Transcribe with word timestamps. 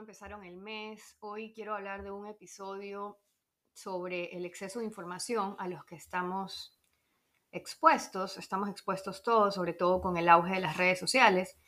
Empezaron 0.00 0.44
el 0.44 0.56
mes? 0.56 1.16
Hoy 1.20 1.52
quiero 1.52 1.74
hablar 1.74 2.02
de 2.02 2.10
un 2.10 2.26
episodio 2.26 3.18
sobre 3.74 4.34
el 4.34 4.46
exceso 4.46 4.78
de 4.78 4.86
información 4.86 5.54
a 5.58 5.68
los 5.68 5.84
que 5.84 5.94
estamos 5.94 6.80
expuestos. 7.52 8.38
Estamos 8.38 8.70
expuestos 8.70 9.22
todos, 9.22 9.54
sobre 9.54 9.74
todo 9.74 10.00
con 10.00 10.16
el 10.16 10.30
auge 10.30 10.54
de 10.54 10.60
las 10.60 10.78
redes 10.78 10.98
sociales, 10.98 11.58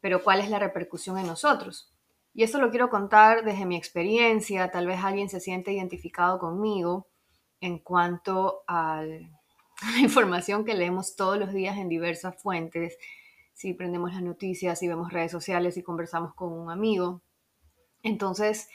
pero 0.00 0.22
¿cuál 0.22 0.40
es 0.40 0.48
la 0.48 0.60
repercusión 0.60 1.18
en 1.18 1.26
nosotros? 1.26 1.92
Y 2.32 2.44
esto 2.44 2.60
lo 2.60 2.70
quiero 2.70 2.88
contar 2.88 3.44
desde 3.44 3.66
mi 3.66 3.76
experiencia, 3.76 4.70
tal 4.70 4.86
vez 4.86 5.02
alguien 5.02 5.28
se 5.28 5.40
siente 5.40 5.72
identificado 5.72 6.38
conmigo 6.38 7.08
en 7.60 7.80
cuanto 7.80 8.62
a 8.68 9.02
la 9.02 9.98
información 9.98 10.64
que 10.64 10.74
leemos 10.74 11.16
todos 11.16 11.36
los 11.36 11.52
días 11.52 11.76
en 11.76 11.88
diversas 11.88 12.40
fuentes 12.40 12.96
si 13.52 13.74
prendemos 13.74 14.12
las 14.14 14.22
noticias, 14.22 14.78
si 14.78 14.88
vemos 14.88 15.12
redes 15.12 15.32
sociales, 15.32 15.76
y 15.76 15.82
conversamos 15.82 16.34
con 16.34 16.52
un 16.52 16.70
amigo. 16.70 17.22
Entonces, 18.02 18.68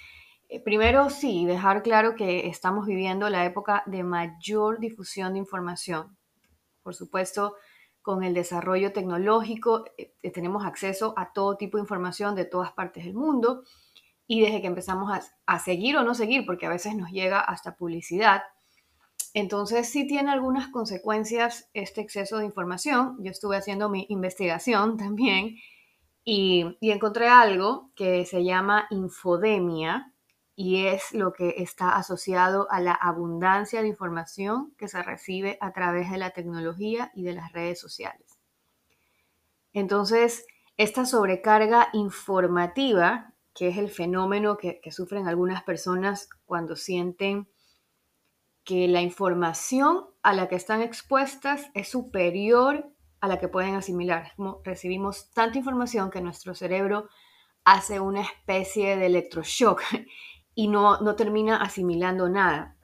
eh, 0.50 0.62
primero 0.62 1.10
sí, 1.10 1.46
dejar 1.46 1.84
claro 1.84 2.16
que 2.16 2.48
estamos 2.48 2.86
viviendo 2.86 3.30
la 3.30 3.46
época 3.46 3.84
de 3.86 4.04
mayor 4.04 4.80
difusión 4.80 5.34
de 5.34 5.40
información. 5.40 6.18
Por 6.84 6.96
supuesto, 6.96 7.56
con 8.02 8.24
el 8.24 8.34
desarrollo 8.34 8.94
tecnológico 8.94 9.86
eh, 9.98 10.14
tenemos 10.32 10.66
acceso 10.66 11.14
a 11.18 11.34
todo 11.34 11.58
tipo 11.58 11.78
de 11.78 11.82
información 11.84 12.36
de 12.36 12.46
todas 12.46 12.72
partes 12.72 13.04
del 13.04 13.14
mundo 13.14 13.64
y 14.26 14.42
desde 14.42 14.62
que 14.62 14.68
empezamos 14.68 15.12
a, 15.12 15.22
a 15.46 15.60
seguir 15.60 15.98
o 15.98 16.04
no 16.04 16.14
seguir, 16.14 16.46
porque 16.46 16.66
a 16.66 16.70
veces 16.70 16.96
nos 16.96 17.12
llega 17.12 17.40
hasta 17.40 17.76
publicidad, 17.76 18.44
entonces 19.34 19.90
sí 19.90 20.08
tiene 20.08 20.32
algunas 20.32 20.70
consecuencias 20.70 21.70
este 21.74 22.02
exceso 22.02 22.40
de 22.40 22.46
información. 22.46 23.18
Yo 23.20 23.32
estuve 23.32 23.58
haciendo 23.58 23.90
mi 23.90 24.06
investigación 24.10 24.98
también 24.98 25.58
y, 26.30 26.78
encontré 26.82 27.30
algo 27.30 27.90
que 27.96 28.26
se 28.26 28.44
llama 28.44 28.86
infodemia 28.90 30.12
y 30.58 30.88
es 30.88 31.14
lo 31.14 31.32
que 31.32 31.56
está 31.60 31.96
asociado 31.96 32.68
a 32.70 32.82
la 32.82 32.92
abundancia 32.92 33.82
de 33.82 33.88
información 33.88 34.74
que 34.78 34.90
se 34.90 35.02
recibe 35.02 35.58
a 35.62 35.72
través 35.72 36.12
de 36.12 36.18
la 36.18 36.32
tecnología 36.32 37.12
y 37.16 37.24
de 37.24 37.32
las 37.32 37.54
redes 37.54 37.80
sociales. 37.80 38.40
Entonces, 39.72 40.46
esta 40.76 41.06
sobrecarga 41.06 41.88
informativa, 41.94 43.34
que 43.54 43.70
es 43.70 43.78
el 43.78 43.90
fenómeno 43.90 44.58
que 44.58 44.82
sufren 44.92 45.30
algunas 45.30 45.64
personas 45.64 46.28
cuando 46.46 46.76
sienten 46.76 47.48
que 48.66 48.90
la 48.90 49.02
información 49.02 50.08
a 50.24 50.34
la 50.34 50.50
que 50.50 50.56
están 50.56 50.82
expuestas 50.82 51.70
es 51.74 51.88
superior 51.88 52.92
la 53.28 53.40
que 53.40 53.48
pueden 53.48 53.76
asimilar. 53.76 54.34
Como 54.36 54.62
recibimos 54.64 55.32
tanta 55.32 55.58
información 55.58 56.10
que 56.10 56.22
nuestro 56.22 56.56
cerebro 56.56 57.10
hace 57.64 58.00
una 58.00 58.22
especie 58.22 58.96
de 58.96 59.08
electroshock 59.08 59.82
y 60.56 60.68
no, 60.68 61.00
no 61.02 61.16
termina 61.16 61.58
asimilando 61.58 62.30
nada. 62.30 62.78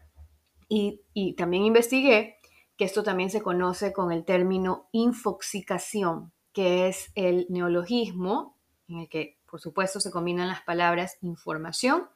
Y, 0.68 1.02
y 1.14 1.36
también 1.36 1.64
investigué 1.64 2.38
que 2.78 2.86
esto 2.86 3.04
también 3.04 3.30
se 3.30 3.42
conoce 3.42 3.94
con 3.94 4.12
el 4.12 4.26
término 4.26 4.90
infoxicación, 4.92 6.34
que 6.52 6.88
es 6.88 7.12
el 7.16 7.46
neologismo 7.50 8.58
en 8.88 9.00
el 9.00 9.10
que, 9.10 9.40
por 9.50 9.62
supuesto, 9.62 10.00
se 10.00 10.12
combinan 10.12 10.48
las 10.48 10.62
palabras 10.62 11.18
información 11.22 12.08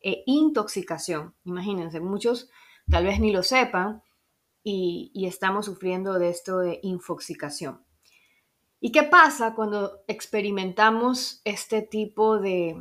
e 0.00 0.22
intoxicación. 0.26 1.34
Imagínense, 1.44 2.00
muchos 2.00 2.50
tal 2.90 3.04
vez 3.04 3.18
ni 3.20 3.32
lo 3.32 3.42
sepan 3.42 4.02
y, 4.64 5.26
estamos 5.26 5.66
sufriendo 5.66 6.18
de 6.18 6.30
esto 6.30 6.58
de 6.58 6.80
infoxicación. 6.82 7.84
¿Y 8.80 8.90
qué 8.90 9.04
pasa 9.04 9.54
cuando 9.54 10.02
experimentamos 10.08 11.40
este 11.44 11.82
tipo 11.82 12.38
de, 12.38 12.76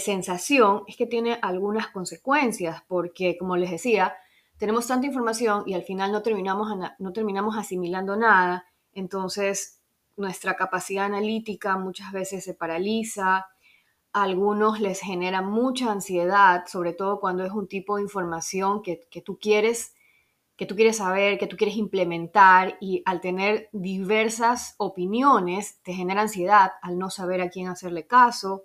sensación? 0.00 0.82
Es 0.86 0.96
que 0.96 1.06
tiene 1.06 1.38
algunas 1.40 1.88
consecuencias, 1.88 2.82
porque 2.86 3.38
como 3.38 3.56
les 3.56 3.70
decía, 3.70 4.14
tenemos 4.58 4.86
tanta 4.86 5.06
información 5.06 5.62
y 5.66 5.74
al 5.74 5.82
final 5.84 6.12
no 6.12 6.22
terminamos, 6.22 6.68
no 6.98 7.12
terminamos 7.12 7.56
asimilando 7.56 8.16
nada, 8.16 8.66
entonces 8.92 9.80
nuestra 10.16 10.56
capacidad 10.56 11.04
analítica 11.06 11.76
muchas 11.76 12.12
veces 12.12 12.44
se 12.44 12.54
paraliza, 12.54 13.46
algunos 14.12 14.80
les 14.80 15.00
genera 15.00 15.42
mucha 15.42 15.92
ansiedad, 15.92 16.64
sobre 16.66 16.92
todo 16.92 17.20
cuando 17.20 17.44
es 17.44 17.52
un 17.52 17.68
tipo 17.68 17.96
de 17.96 18.02
información 18.02 18.82
que, 18.82 19.06
tú 19.24 19.38
quieres 19.38 19.94
que 20.58 20.66
tú 20.66 20.74
quieres 20.74 20.98
saber, 20.98 21.38
que 21.38 21.46
tú 21.46 21.56
quieres 21.56 21.76
implementar 21.76 22.76
y 22.80 23.02
al 23.06 23.20
tener 23.22 23.70
diversas 23.72 24.74
opiniones 24.76 25.80
te 25.82 25.94
genera 25.94 26.20
ansiedad 26.20 26.72
al 26.82 26.98
no 26.98 27.08
saber 27.08 27.40
a 27.40 27.48
quién 27.48 27.68
hacerle 27.68 28.06
caso, 28.06 28.64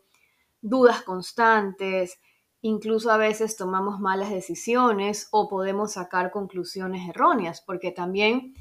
dudas 0.60 1.04
constantes, 1.04 2.20
incluso 2.62 3.12
a 3.12 3.18
veces 3.18 3.56
tomamos 3.56 4.00
malas 4.00 4.32
decisiones 4.32 5.28
o 5.32 5.48
podemos 5.48 5.94
sacar 5.94 6.32
conclusiones 6.32 7.08
erróneas, 7.08 7.62
porque 7.62 7.92
también 7.92 8.56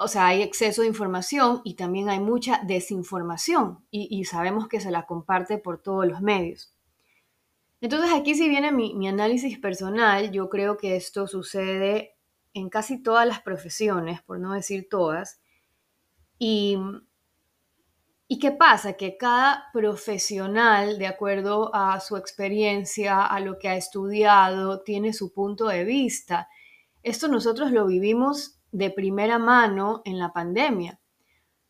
o 0.00 0.06
sea, 0.06 0.26
hay 0.28 0.42
exceso 0.42 0.82
de 0.82 0.88
información 0.88 1.60
y 1.64 1.74
también 1.74 2.08
hay 2.08 2.20
mucha 2.20 2.60
desinformación 2.64 3.84
y, 3.90 4.24
sabemos 4.24 4.68
que 4.68 4.80
se 4.80 4.92
la 4.92 5.06
comparte 5.06 5.58
por 5.58 5.82
todos 5.82 6.06
los 6.06 6.20
medios. 6.20 6.72
Entonces 7.80 8.10
aquí 8.12 8.34
si 8.34 8.48
viene 8.48 8.70
mi, 8.70 9.08
análisis 9.08 9.58
personal, 9.58 10.30
yo 10.30 10.48
creo 10.48 10.76
que 10.76 10.96
esto 10.96 11.26
sucede 11.26 12.17
en 12.58 12.68
casi 12.68 13.02
todas 13.02 13.26
las 13.26 13.40
profesiones, 13.40 14.22
por 14.22 14.38
no 14.38 14.52
decir 14.52 14.88
todas. 14.88 15.40
Y, 16.38 16.78
¿Y 18.26 18.38
qué 18.38 18.50
pasa? 18.50 18.92
Que 18.92 19.16
cada 19.16 19.70
profesional, 19.72 20.98
de 20.98 21.06
acuerdo 21.06 21.74
a 21.74 21.98
su 22.00 22.18
experiencia, 22.18 23.24
a 23.24 23.40
lo 23.40 23.58
que 23.58 23.70
ha 23.70 23.76
estudiado, 23.76 24.82
tiene 24.82 25.14
su 25.14 25.32
punto 25.32 25.68
de 25.68 25.84
vista. 25.84 26.48
Esto 27.02 27.28
nosotros 27.28 27.70
lo 27.72 27.86
vivimos 27.86 28.58
de 28.70 28.90
primera 28.90 29.38
mano 29.38 30.02
en 30.04 30.18
la 30.18 30.32
pandemia, 30.34 31.00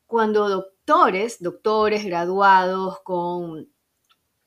cuando 0.05 0.49
doctores, 0.49 1.41
doctores 1.41 2.05
graduados 2.05 2.99
con 3.05 3.69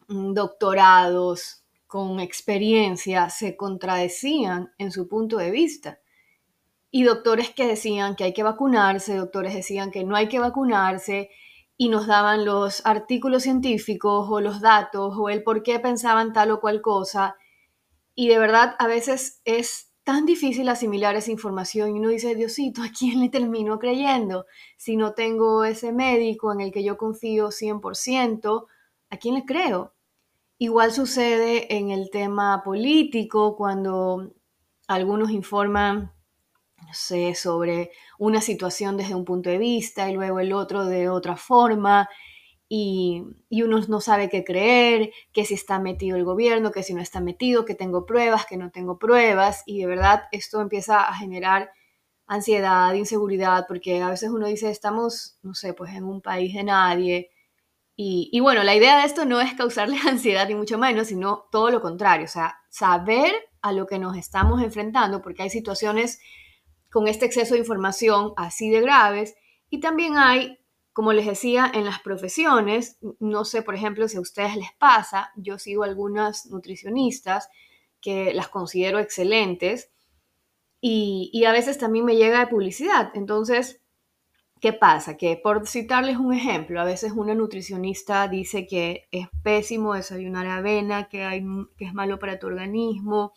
doctorados, 0.08 1.63
con 1.88 2.19
experiencia, 2.19 3.29
se 3.29 3.56
contradecían 3.56 4.73
en 4.78 4.91
su 4.91 5.08
punto 5.08 5.38
de 5.38 5.52
vista. 5.52 6.00
Y 6.91 7.03
doctores 7.03 7.50
que 7.52 7.66
decían 7.66 8.16
que 8.16 8.25
hay 8.25 8.34
que 8.34 8.44
vacunarse, 8.44 9.16
doctores 9.16 9.56
decían 9.56 9.90
que 9.91 10.03
no 10.03 10.16
hay 10.16 10.28
que 10.28 10.40
vacunarse, 10.40 11.29
y 11.81 11.90
nos 11.90 12.06
daban 12.06 12.46
los 12.46 12.85
artículos 12.85 13.41
científicos 13.41 14.28
o 14.29 14.40
los 14.40 14.62
datos 14.62 15.16
o 15.18 15.29
el 15.29 15.41
por 15.41 15.63
qué 15.63 15.79
pensaban 15.79 16.31
tal 16.31 16.52
o 16.52 16.59
cual 16.62 16.79
cosa. 16.79 17.38
Y 18.13 18.28
de 18.28 18.38
verdad 18.38 18.75
a 18.78 18.85
veces 18.85 19.41
es 19.46 19.91
tan 20.03 20.28
difícil 20.28 20.69
asimilar 20.69 21.16
esa 21.16 21.31
información 21.31 21.96
y 21.96 22.00
uno 22.00 22.09
dice, 22.09 22.35
Diosito, 22.35 22.84
¿a 22.84 22.90
quién 22.90 23.19
le 23.19 23.29
termino 23.29 23.79
creyendo? 23.79 24.46
Si 24.78 24.96
no 24.96 25.13
tengo 25.13 25.63
ese 25.63 25.91
médico 25.91 26.53
en 26.53 26.61
el 26.61 26.72
que 26.72 26.84
yo 26.84 26.97
confío 26.97 27.47
100%, 27.47 28.67
¿a 29.09 29.17
quién 29.17 29.34
le 29.34 29.46
creo? 29.46 29.96
Igual 30.59 30.91
sucede 30.91 31.76
en 31.78 31.90
el 31.90 32.11
tema 32.11 32.61
político, 32.64 33.55
cuando 33.55 34.34
algunos 34.88 35.32
informan, 35.32 36.14
no 36.91 36.96
sé, 36.96 37.35
sobre 37.35 37.91
una 38.20 38.41
situación 38.41 38.97
desde 38.97 39.16
un 39.16 39.23
punto 39.23 39.49
de 39.49 39.58
vista 39.58 40.09
y 40.09 40.14
luego 40.14 40.41
el 40.41 40.52
otro 40.52 40.84
de 40.84 41.08
otra 41.08 41.38
forma 41.38 42.09
y, 42.67 43.23
uno 43.49 43.79
no 43.88 44.02
sabe 44.02 44.28
qué 44.28 44.43
creer, 44.43 45.11
que 45.32 45.46
si 45.46 45.53
está 45.53 45.79
metido 45.79 46.17
el 46.17 46.26
gobierno, 46.26 46.72
que 46.72 46.84
si 46.84 46.93
no 46.93 47.02
está 47.02 47.22
metido, 47.22 47.64
que 47.64 47.76
tengo 47.76 48.05
pruebas, 48.05 48.46
que 48.46 48.58
no 48.58 48.72
tengo 48.72 48.99
pruebas, 48.99 49.64
y 49.66 49.79
de 49.79 49.85
verdad 49.88 50.23
esto 50.34 50.59
empieza 50.59 51.02
a 51.02 51.14
generar 51.16 51.72
ansiedad, 52.28 52.93
inseguridad, 52.93 53.66
porque 53.70 54.02
a 54.02 54.09
veces 54.09 54.29
uno 54.29 54.47
dice, 54.47 54.70
estamos, 54.70 55.38
no 55.43 55.53
sé, 55.53 55.73
pues 55.73 55.93
en 55.93 56.03
un 56.03 56.22
país 56.22 56.53
de 56.53 56.64
nadie, 56.64 57.29
y, 57.96 58.29
y 58.34 58.41
bueno, 58.41 58.64
la 58.64 58.76
idea 58.76 58.99
de 58.99 59.05
esto 59.05 59.23
no 59.26 59.40
es 59.40 59.53
causarle 59.53 59.97
ansiedad 60.08 60.47
ni 60.47 60.55
mucho 60.55 60.78
menos, 60.78 61.08
sino 61.08 61.47
todo 61.52 61.72
lo 61.72 61.82
contrario, 61.82 62.26
o 62.26 62.29
sea, 62.29 62.58
saber 62.70 63.34
a 63.61 63.72
lo 63.72 63.88
que 63.88 63.99
nos 63.99 64.17
estamos 64.17 64.61
enfrentando, 64.61 65.22
porque 65.22 65.43
hay 65.43 65.49
situaciones 65.49 66.20
con 66.91 67.08
este 67.08 67.26
exceso 67.26 67.53
de 67.53 67.61
información 67.61 68.34
así 68.38 68.70
de 68.70 68.82
graves, 68.82 69.35
y 69.70 69.79
también 69.79 70.17
hay 70.17 70.61
como 70.93 71.14
les 71.14 71.26
decía, 71.26 71.72
en 71.73 71.85
las 71.85 71.99
profesiones, 72.02 72.97
no 73.20 73.46
sé, 73.46 73.61
por 73.61 73.76
ejemplo, 73.76 74.08
si 74.08 74.17
a 74.17 74.22
ustedes 74.22 74.55
les 74.58 74.73
pasa, 74.73 75.32
yo 75.35 75.58
sigo 75.58 75.84
algunas 75.84 76.47
nutricionistas 76.47 77.49
que 78.02 78.34
las 78.34 78.49
considero 78.49 78.99
excelentes 78.99 79.90
y, 80.82 81.43
a 81.46 81.52
veces 81.52 81.78
también 81.78 82.05
me 82.05 82.16
llega 82.16 82.40
de 82.40 82.47
publicidad. 82.47 83.11
Entonces, 83.14 83.79
¿qué 84.59 84.73
pasa? 84.73 85.16
Que 85.16 85.38
por 85.38 85.67
citarles 85.67 86.17
un 86.17 86.34
ejemplo, 86.34 86.82
a 86.82 86.85
veces 86.85 87.14
una 87.16 87.35
nutricionista 87.35 88.28
dice 88.28 88.67
que 88.67 89.08
es 89.11 89.28
pésimo 89.43 89.93
desayunar 89.93 90.47
avena, 90.47 91.08
que, 91.08 91.23
hay, 91.23 91.46
que 91.78 91.85
es 91.85 91.93
malo 91.93 92.20
para 92.20 92.40
tu 92.40 92.47
organismo, 92.47 93.34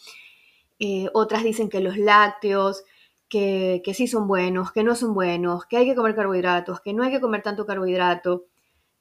eh, 0.80 1.08
otras 1.14 1.44
dicen 1.44 1.68
que 1.68 1.80
los 1.80 1.98
lácteos, 1.98 2.84
que, 3.28 3.82
sí 3.94 4.06
son 4.06 4.26
buenos, 4.28 4.72
que 4.72 4.84
no 4.84 4.94
son 4.94 5.14
buenos, 5.14 5.66
que 5.66 5.76
hay 5.76 5.86
que 5.86 5.94
comer 5.94 6.14
carbohidratos, 6.14 6.80
que 6.80 6.92
no 6.92 7.02
hay 7.02 7.10
que 7.10 7.20
comer 7.20 7.42
tanto 7.42 7.66
carbohidrato, 7.66 8.46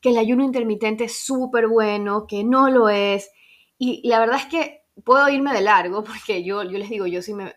que 0.02 0.10
el 0.10 0.18
ayuno 0.18 0.44
intermitente 0.44 1.06
es 1.06 1.24
súper 1.24 1.68
bueno, 1.68 2.28
que 2.28 2.44
no 2.44 2.70
lo 2.70 2.90
es. 2.90 3.32
Y 3.78 4.08
la 4.08 4.20
verdad 4.20 4.38
es 4.38 4.46
que 4.48 4.84
puedo 5.04 5.30
irme 5.30 5.54
de 5.54 5.62
largo 5.62 6.04
porque 6.04 6.44
yo, 6.44 6.64
yo 6.64 6.78
les 6.78 6.90
digo, 6.90 7.08
yo 7.08 7.22
sí 7.22 7.34
me, 7.34 7.56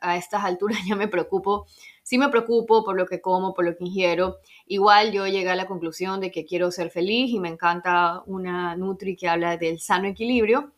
a 0.00 0.16
estas 0.16 0.44
alturas 0.44 0.78
ya 0.88 0.96
me 0.96 1.08
preocupo, 1.08 1.66
sí 2.02 2.18
me 2.18 2.28
preocupo 2.28 2.84
por 2.84 2.96
lo 2.96 3.06
que 3.06 3.20
como, 3.20 3.54
por 3.54 3.64
lo 3.64 3.76
que 3.76 3.84
ingiero. 3.84 4.38
Igual 4.66 5.12
yo 5.12 5.26
llegué 5.26 5.50
a 5.50 5.56
la 5.56 5.66
conclusión 5.66 6.20
de 6.20 6.30
que 6.30 6.44
quiero 6.44 6.70
ser 6.70 6.90
feliz 6.90 7.30
y 7.30 7.40
me 7.40 7.48
encanta 7.48 8.22
una 8.26 8.76
Nutri 8.76 9.16
que 9.16 9.28
habla 9.28 9.56
del 9.56 9.80
sano 9.80 10.08
equilibrio. 10.08 10.72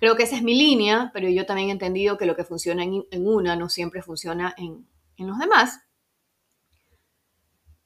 Creo 0.00 0.16
que 0.16 0.22
esa 0.24 0.36
es 0.36 0.42
mi 0.42 0.54
línea, 0.54 1.10
pero 1.12 1.28
yo 1.28 1.46
también 1.46 1.68
he 1.68 1.72
entendido 1.72 2.18
que 2.18 2.26
lo 2.26 2.34
que 2.34 2.44
funciona 2.44 2.82
en, 2.82 3.04
una 3.12 3.54
no 3.54 3.68
siempre 3.68 4.02
funciona 4.02 4.54
en, 4.56 4.88
en 5.18 5.26
los 5.26 5.38
demás. 5.38 5.80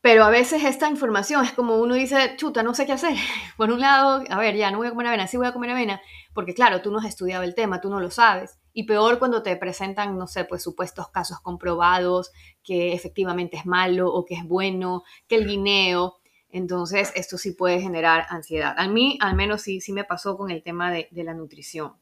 Pero 0.05 0.23
a 0.23 0.29
veces 0.29 0.63
esta 0.65 0.91
información 0.91 1.45
es 1.47 1.53
como 1.53 1.77
uno 1.79 1.95
dice, 1.95 2.35
chuta, 2.37 2.63
no 2.63 2.75
sé 2.75 2.85
qué 2.85 2.93
hacer. 2.93 3.17
Por 3.57 3.71
un 3.73 3.81
lado, 3.81 4.23
a 4.29 4.39
ver, 4.39 4.55
ya 4.55 4.71
no 4.71 4.77
voy 4.77 4.87
a 4.87 4.91
comer 4.91 5.07
avena, 5.09 5.27
sí 5.27 5.39
voy 5.39 5.47
a 5.47 5.53
comer 5.53 5.71
avena, 5.71 6.01
porque 6.35 6.55
claro, 6.55 6.83
tú 6.83 6.93
no 6.93 6.99
has 6.99 7.07
estudiado 7.07 7.43
el 7.43 7.55
tema, 7.55 7.81
tú 7.81 7.89
no 7.89 7.99
lo 7.99 8.11
sabes. 8.11 8.59
Y 8.75 8.85
peor 8.85 9.19
cuando 9.19 9.43
te 9.43 9.57
presentan, 9.57 10.17
no 10.17 10.27
sé, 10.27 10.45
pues 10.45 10.63
supuestos 10.63 11.09
casos 11.09 11.41
comprobados, 11.41 12.31
que 12.63 12.93
efectivamente 12.93 13.57
es 13.57 13.67
malo 13.67 14.13
o 14.13 14.25
que 14.25 14.35
es 14.35 14.45
bueno, 14.45 15.03
que 15.27 15.37
el 15.37 15.47
guineo. 15.49 16.19
Entonces, 16.51 17.11
esto 17.17 17.39
sí 17.39 17.53
puede 17.53 17.81
generar 17.81 18.27
ansiedad. 18.29 18.75
A 18.77 18.87
mí, 18.87 19.19
al 19.23 19.35
menos, 19.35 19.63
sí, 19.63 19.81
sí 19.81 19.93
me 19.93 20.05
pasó 20.05 20.37
con 20.37 20.51
el 20.51 20.63
tema 20.63 20.93
de, 20.93 21.09
de 21.11 21.25
la 21.25 21.35
nutrición. 21.35 21.95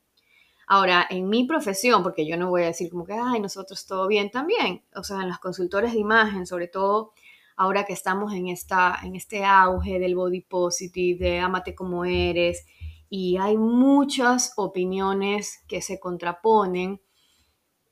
Ahora, 0.75 1.07
en 1.11 1.29
mi 1.29 1.45
profesión, 1.45 2.03
porque 2.03 2.27
yo 2.27 2.39
no 2.39 2.49
voy 2.49 2.63
a 2.63 2.69
decir 2.69 2.89
como 2.89 3.05
que, 3.05 3.13
ay, 3.13 3.41
nosotros 3.41 3.85
todo 3.85 4.09
bien 4.09 4.31
también, 4.31 4.83
o 4.97 5.05
sea, 5.05 5.21
en 5.21 5.29
los 5.29 5.39
consultores 5.39 5.93
de 5.93 5.99
imagen, 5.99 6.47
sobre 6.47 6.67
todo 6.67 7.13
ahora 7.57 7.85
que 7.85 7.93
estamos 7.93 8.33
en, 8.33 8.49
esta, 8.49 8.99
en 9.03 9.15
este 9.15 9.45
auge 9.45 9.99
del 9.99 10.15
body 10.15 10.41
positive, 10.41 11.23
de 11.23 11.41
amate 11.41 11.75
como 11.75 12.07
eres, 12.07 12.65
y 13.11 13.37
hay 13.37 13.59
muchas 13.59 14.55
opiniones 14.57 15.63
que 15.69 15.83
se 15.83 16.01
contraponen. 16.01 17.03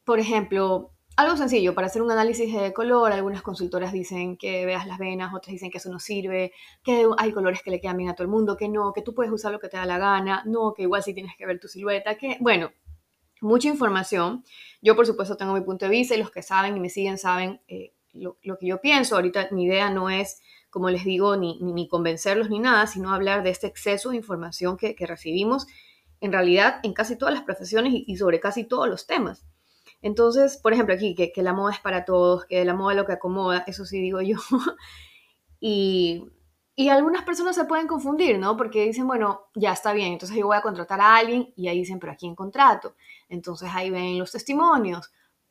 Por 0.03 0.19
ejemplo, 0.19 0.95
algo 1.21 1.37
sencillo, 1.37 1.75
para 1.75 1.87
hacer 1.87 2.03
un 2.03 2.11
análisis 2.11 2.53
de 2.55 2.73
color, 2.73 3.13
algunas 3.13 3.43
consultoras 3.43 3.93
dicen 3.93 4.37
que 4.37 4.67
veas 4.67 4.87
las 4.87 4.99
venas, 4.99 5.35
otras 5.35 5.53
dicen 5.53 5.71
que 5.71 5.79
eso 5.79 5.91
no 5.91 5.99
sirve, 5.99 6.53
que 6.83 7.07
hay 7.19 7.33
colores 7.33 7.63
que 7.63 7.71
le 7.71 7.81
quedan 7.81 7.97
bien 7.97 8.11
a 8.11 8.15
todo 8.15 8.25
el 8.25 8.31
mundo, 8.31 8.57
que 8.57 8.69
no, 8.69 8.93
que 8.93 9.03
tú 9.03 9.15
puedes 9.15 9.33
usar 9.33 9.53
lo 9.53 9.61
que 9.61 9.69
te 9.69 9.77
da 9.77 9.87
la 9.87 9.99
gana, 9.99 10.43
no, 10.47 10.73
que 10.75 10.83
igual 10.83 11.03
sí 11.03 11.15
tienes 11.15 11.37
que 11.37 11.47
ver 11.47 11.61
tu 11.61 11.69
silueta, 11.69 12.17
que 12.17 12.37
bueno, 12.41 12.71
mucha 13.41 13.69
información. 13.69 14.45
Yo 14.83 14.97
por 14.97 15.07
supuesto 15.07 15.37
tengo 15.37 15.55
mi 15.55 15.63
punto 15.63 15.87
de 15.87 15.91
vista 15.91 16.15
y 16.15 16.19
los 16.19 16.31
que 16.31 16.43
saben 16.43 16.77
y 16.77 16.81
me 16.81 16.89
siguen 16.89 17.19
saben 17.19 17.61
eh, 17.69 17.93
lo, 18.13 18.37
que 18.59 18.67
yo 18.67 18.81
pienso. 18.81 19.17
Ahorita 19.17 19.49
mi 19.51 19.65
idea 19.65 19.91
no 19.91 20.11
es, 20.11 20.41
como 20.71 20.91
les 20.91 21.05
digo, 21.05 21.37
ni, 21.37 21.59
ni, 21.61 21.89
convencerlos 21.89 22.51
ni 22.51 22.59
nada, 22.59 22.87
sino 22.87 23.13
hablar 23.13 23.43
de 23.43 23.51
este 23.51 23.67
exceso 23.67 24.11
de 24.11 24.17
información 24.17 24.77
que, 24.77 24.95
recibimos 25.01 25.67
en 26.21 26.33
realidad 26.33 26.81
en 26.83 26.93
casi 26.93 27.17
todas 27.17 27.35
las 27.35 27.45
profesiones 27.45 27.93
y, 27.95 28.17
sobre 28.17 28.41
casi 28.41 28.65
todos 28.65 28.89
los 28.89 29.07
temas. 29.07 29.47
Entonces, 30.03 30.57
por 30.57 30.73
ejemplo, 30.73 30.95
aquí, 30.95 31.15
que, 31.15 31.33
que, 31.33 31.43
la 31.43 31.53
moda 31.53 31.73
es 31.73 31.81
para 31.81 32.05
todos, 32.05 32.47
que 32.47 32.65
la 32.65 32.75
moda 32.75 32.95
lo 32.95 33.07
que 33.07 33.13
acomoda, 33.13 33.65
eso 33.67 33.85
sí 33.85 34.01
digo 34.01 34.21
yo. 34.23 34.37
y, 35.61 36.25
y 36.75 36.89
algunas 36.89 37.25
personas 37.25 37.57
se 37.57 37.65
pueden 37.65 37.87
confundir, 37.87 38.39
¿no? 38.39 38.57
Porque 38.57 38.87
dicen, 38.87 39.07
bueno, 39.07 39.49
ya 39.55 39.73
está 39.73 39.93
bien, 39.93 40.13
entonces 40.13 40.37
yo 40.39 40.47
voy 40.47 40.57
a 40.57 40.63
contratar 40.63 41.01
a 41.01 41.17
alguien 41.17 41.53
y 41.57 41.69
ahí 41.69 41.79
dicen, 41.79 41.99
pero 41.99 42.13
¿a 42.13 42.17
quién 42.17 42.35
contrato? 42.35 42.95
Entonces 43.29 43.71
ahí 43.75 43.91
ven 43.91 44.19
los 44.19 44.33
testimonios 44.33 45.11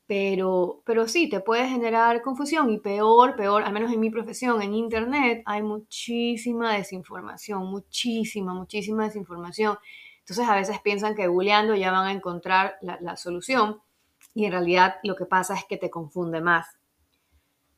pero, 0.10 0.82
pero 0.88 1.08
sí, 1.08 1.30
te 1.30 1.40
puede 1.40 1.70
generar 1.70 2.24
confusión 2.24 2.72
y 2.72 2.80
peor, 2.80 3.36
peor, 3.36 3.62
al 3.62 3.72
menos 3.72 3.94
en 3.94 4.00
mi 4.00 4.10
profesión, 4.10 4.60
en 4.64 4.74
Internet, 4.74 5.44
hay 5.46 5.62
muchísima 5.62 6.74
desinformación, 6.74 7.68
muchísima, 7.68 8.56
muchísima 8.56 9.04
desinformación. 9.04 9.78
Entonces 10.22 10.50
a 10.50 10.56
veces 10.56 10.82
piensan 10.82 11.14
que 11.14 11.28
googleando 11.28 11.76
ya 11.76 11.92
van 11.92 12.08
a 12.08 12.12
encontrar 12.12 12.80
la, 12.82 13.16
solución 13.18 13.82
y 14.34 14.46
en 14.46 14.52
realidad 14.52 14.96
lo 15.04 15.16
que 15.16 15.26
pasa 15.26 15.56
es 15.56 15.66
que 15.66 15.78
te 15.78 15.90
confunde 15.90 16.42
más. 16.42 16.68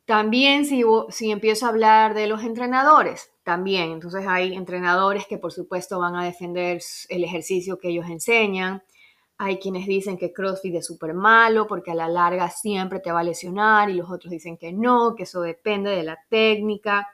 También 0.05 0.65
si, 0.65 0.83
si 1.09 1.31
empiezo 1.31 1.65
a 1.65 1.69
hablar 1.69 2.13
de 2.13 2.27
los 2.27 2.43
entrenadores, 2.43 3.31
también, 3.43 3.91
entonces 3.91 4.25
hay 4.27 4.53
entrenadores 4.53 5.25
que 5.25 5.37
por 5.37 5.51
supuesto 5.51 5.99
van 5.99 6.15
a 6.15 6.25
defender 6.25 6.81
el 7.09 7.23
ejercicio 7.23 7.79
que 7.79 7.89
ellos 7.89 8.07
enseñan, 8.09 8.83
hay 9.43 9.57
quienes 9.57 9.87
dicen 9.87 10.19
que 10.19 10.31
CrossFit 10.31 10.75
es 10.75 10.85
súper 10.85 11.15
malo 11.15 11.65
porque 11.65 11.89
a 11.89 11.95
la 11.95 12.07
larga 12.07 12.51
siempre 12.51 12.99
te 12.99 13.11
va 13.11 13.21
a 13.21 13.23
lesionar 13.23 13.89
y 13.89 13.95
los 13.95 14.11
otros 14.11 14.29
dicen 14.29 14.55
que 14.55 14.71
no, 14.71 15.15
que 15.15 15.23
eso 15.23 15.41
depende 15.41 15.89
de 15.89 16.03
la 16.03 16.19
técnica, 16.29 17.07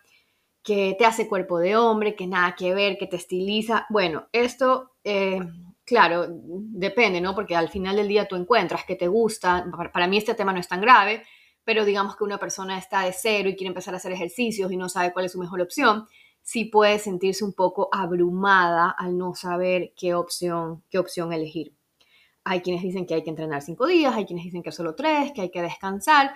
que 0.62 0.98
te 1.00 1.06
hace 1.06 1.30
cuerpo 1.30 1.58
de 1.58 1.78
hombre, 1.78 2.16
que 2.16 2.28
nada 2.28 2.54
que 2.58 2.74
ver, 2.74 2.98
que 2.98 3.08
te 3.08 3.16
estiliza. 3.16 3.86
Bueno, 3.90 4.28
esto, 4.34 4.92
eh, 5.06 5.40
claro, 5.88 6.26
depende, 6.30 7.22
¿no? 7.22 7.34
Porque 7.34 7.56
al 7.56 7.70
final 7.70 7.96
del 7.96 8.10
día 8.10 8.28
tú 8.28 8.36
encuentras 8.36 8.84
que 8.84 8.98
te 8.98 9.08
gusta. 9.08 9.66
Para 9.94 10.06
mí 10.06 10.18
este 10.18 10.36
tema 10.36 10.52
no 10.52 10.60
es 10.60 10.68
tan 10.68 10.82
grave, 10.82 11.24
pero 11.64 11.86
digamos 11.86 12.18
que 12.18 12.26
una 12.26 12.38
persona 12.38 12.78
está 12.78 13.04
de 13.04 13.14
cero 13.14 13.48
y 13.50 13.56
quiere 13.56 13.70
empezar 13.70 13.94
a 13.94 13.98
hacer 13.98 14.12
ejercicios 14.12 14.70
y 14.70 14.78
no 14.78 14.90
sabe 14.90 15.14
cuál 15.14 15.26
es 15.26 15.32
su 15.32 15.40
mejor 15.40 15.62
opción, 15.62 16.06
sí 16.42 16.66
puede 16.66 17.00
sentirse 17.00 17.46
un 17.46 17.54
poco 17.54 17.88
abrumada 17.92 18.94
al 18.98 19.18
no 19.18 19.34
saber 19.34 19.94
qué 19.96 20.14
opción, 20.14 20.84
qué 20.90 21.00
opción 21.00 21.32
elegir. 21.32 21.74
Hay 22.44 22.62
quienes 22.62 22.84
dicen 22.84 23.06
que 23.06 23.14
hay 23.14 23.24
que 23.24 23.30
entrenar 23.30 23.62
cinco 23.62 23.88
días, 23.88 24.14
hay 24.14 24.26
quienes 24.26 24.44
dicen 24.44 24.64
que 24.64 24.74
solo 24.74 24.94
tres, 24.94 25.32
que 25.32 25.42
hay 25.42 25.52
que 25.52 25.62
descansar. 25.62 26.34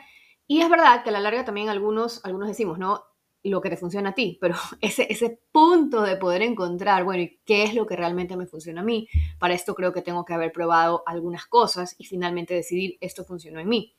Y 0.47 0.61
es 0.61 0.69
verdad 0.69 1.03
que 1.03 1.09
a 1.09 1.13
la 1.13 1.19
larga 1.19 1.43
también 1.43 1.67
algunos, 1.67 2.23
algunos 2.23 2.47
decimos, 2.47 2.79
¿no? 2.79 3.03
Lo 3.43 3.59
que 3.59 3.69
te 3.69 3.77
funciona 3.77 4.09
a 4.09 4.13
ti, 4.13 4.37
pero 4.39 4.55
ese, 4.81 5.07
ese 5.09 5.39
punto 5.51 6.01
de 6.03 6.17
poder 6.17 6.41
encontrar, 6.41 7.03
bueno, 7.03 7.23
¿y 7.23 7.39
qué 7.45 7.63
es 7.63 7.73
lo 7.73 7.87
que 7.87 7.95
realmente 7.95 8.37
me 8.37 8.45
funciona 8.45 8.81
a 8.81 8.83
mí? 8.83 9.07
Para 9.39 9.53
esto 9.53 9.75
creo 9.75 9.93
que 9.93 10.01
tengo 10.01 10.25
que 10.25 10.33
haber 10.33 10.51
probado 10.51 11.03
algunas 11.05 11.45
cosas 11.47 11.95
y 11.97 12.05
finalmente 12.05 12.53
decidir 12.53 12.97
esto 13.01 13.25
funcionó 13.25 13.59
en 13.59 13.69
mí. 13.69 13.93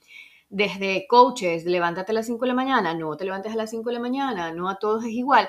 Desde 0.49 1.06
coaches, 1.08 1.64
levántate 1.64 2.12
a 2.12 2.14
las 2.14 2.26
5 2.26 2.40
de 2.40 2.49
la 2.49 2.54
mañana, 2.54 2.94
no 2.94 3.16
te 3.16 3.25
levantes 3.25 3.52
a 3.52 3.56
las 3.56 3.70
5 3.70 3.88
de 3.88 3.94
la 3.94 4.00
mañana, 4.00 4.52
no 4.52 4.68
a 4.68 4.76
todos 4.76 5.04
es 5.04 5.12
igual. 5.12 5.49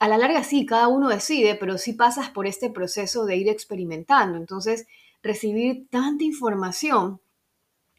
A 0.00 0.08
la 0.08 0.18
larga 0.18 0.42
sí, 0.42 0.66
cada 0.66 0.88
uno 0.88 1.08
decide, 1.08 1.54
pero 1.54 1.78
sí 1.78 1.92
pasas 1.92 2.28
por 2.28 2.48
este 2.48 2.68
proceso 2.70 3.24
de 3.24 3.36
ir 3.36 3.48
experimentando. 3.48 4.36
Entonces, 4.36 4.88
recibir 5.22 5.86
tanta 5.88 6.24
información 6.24 7.20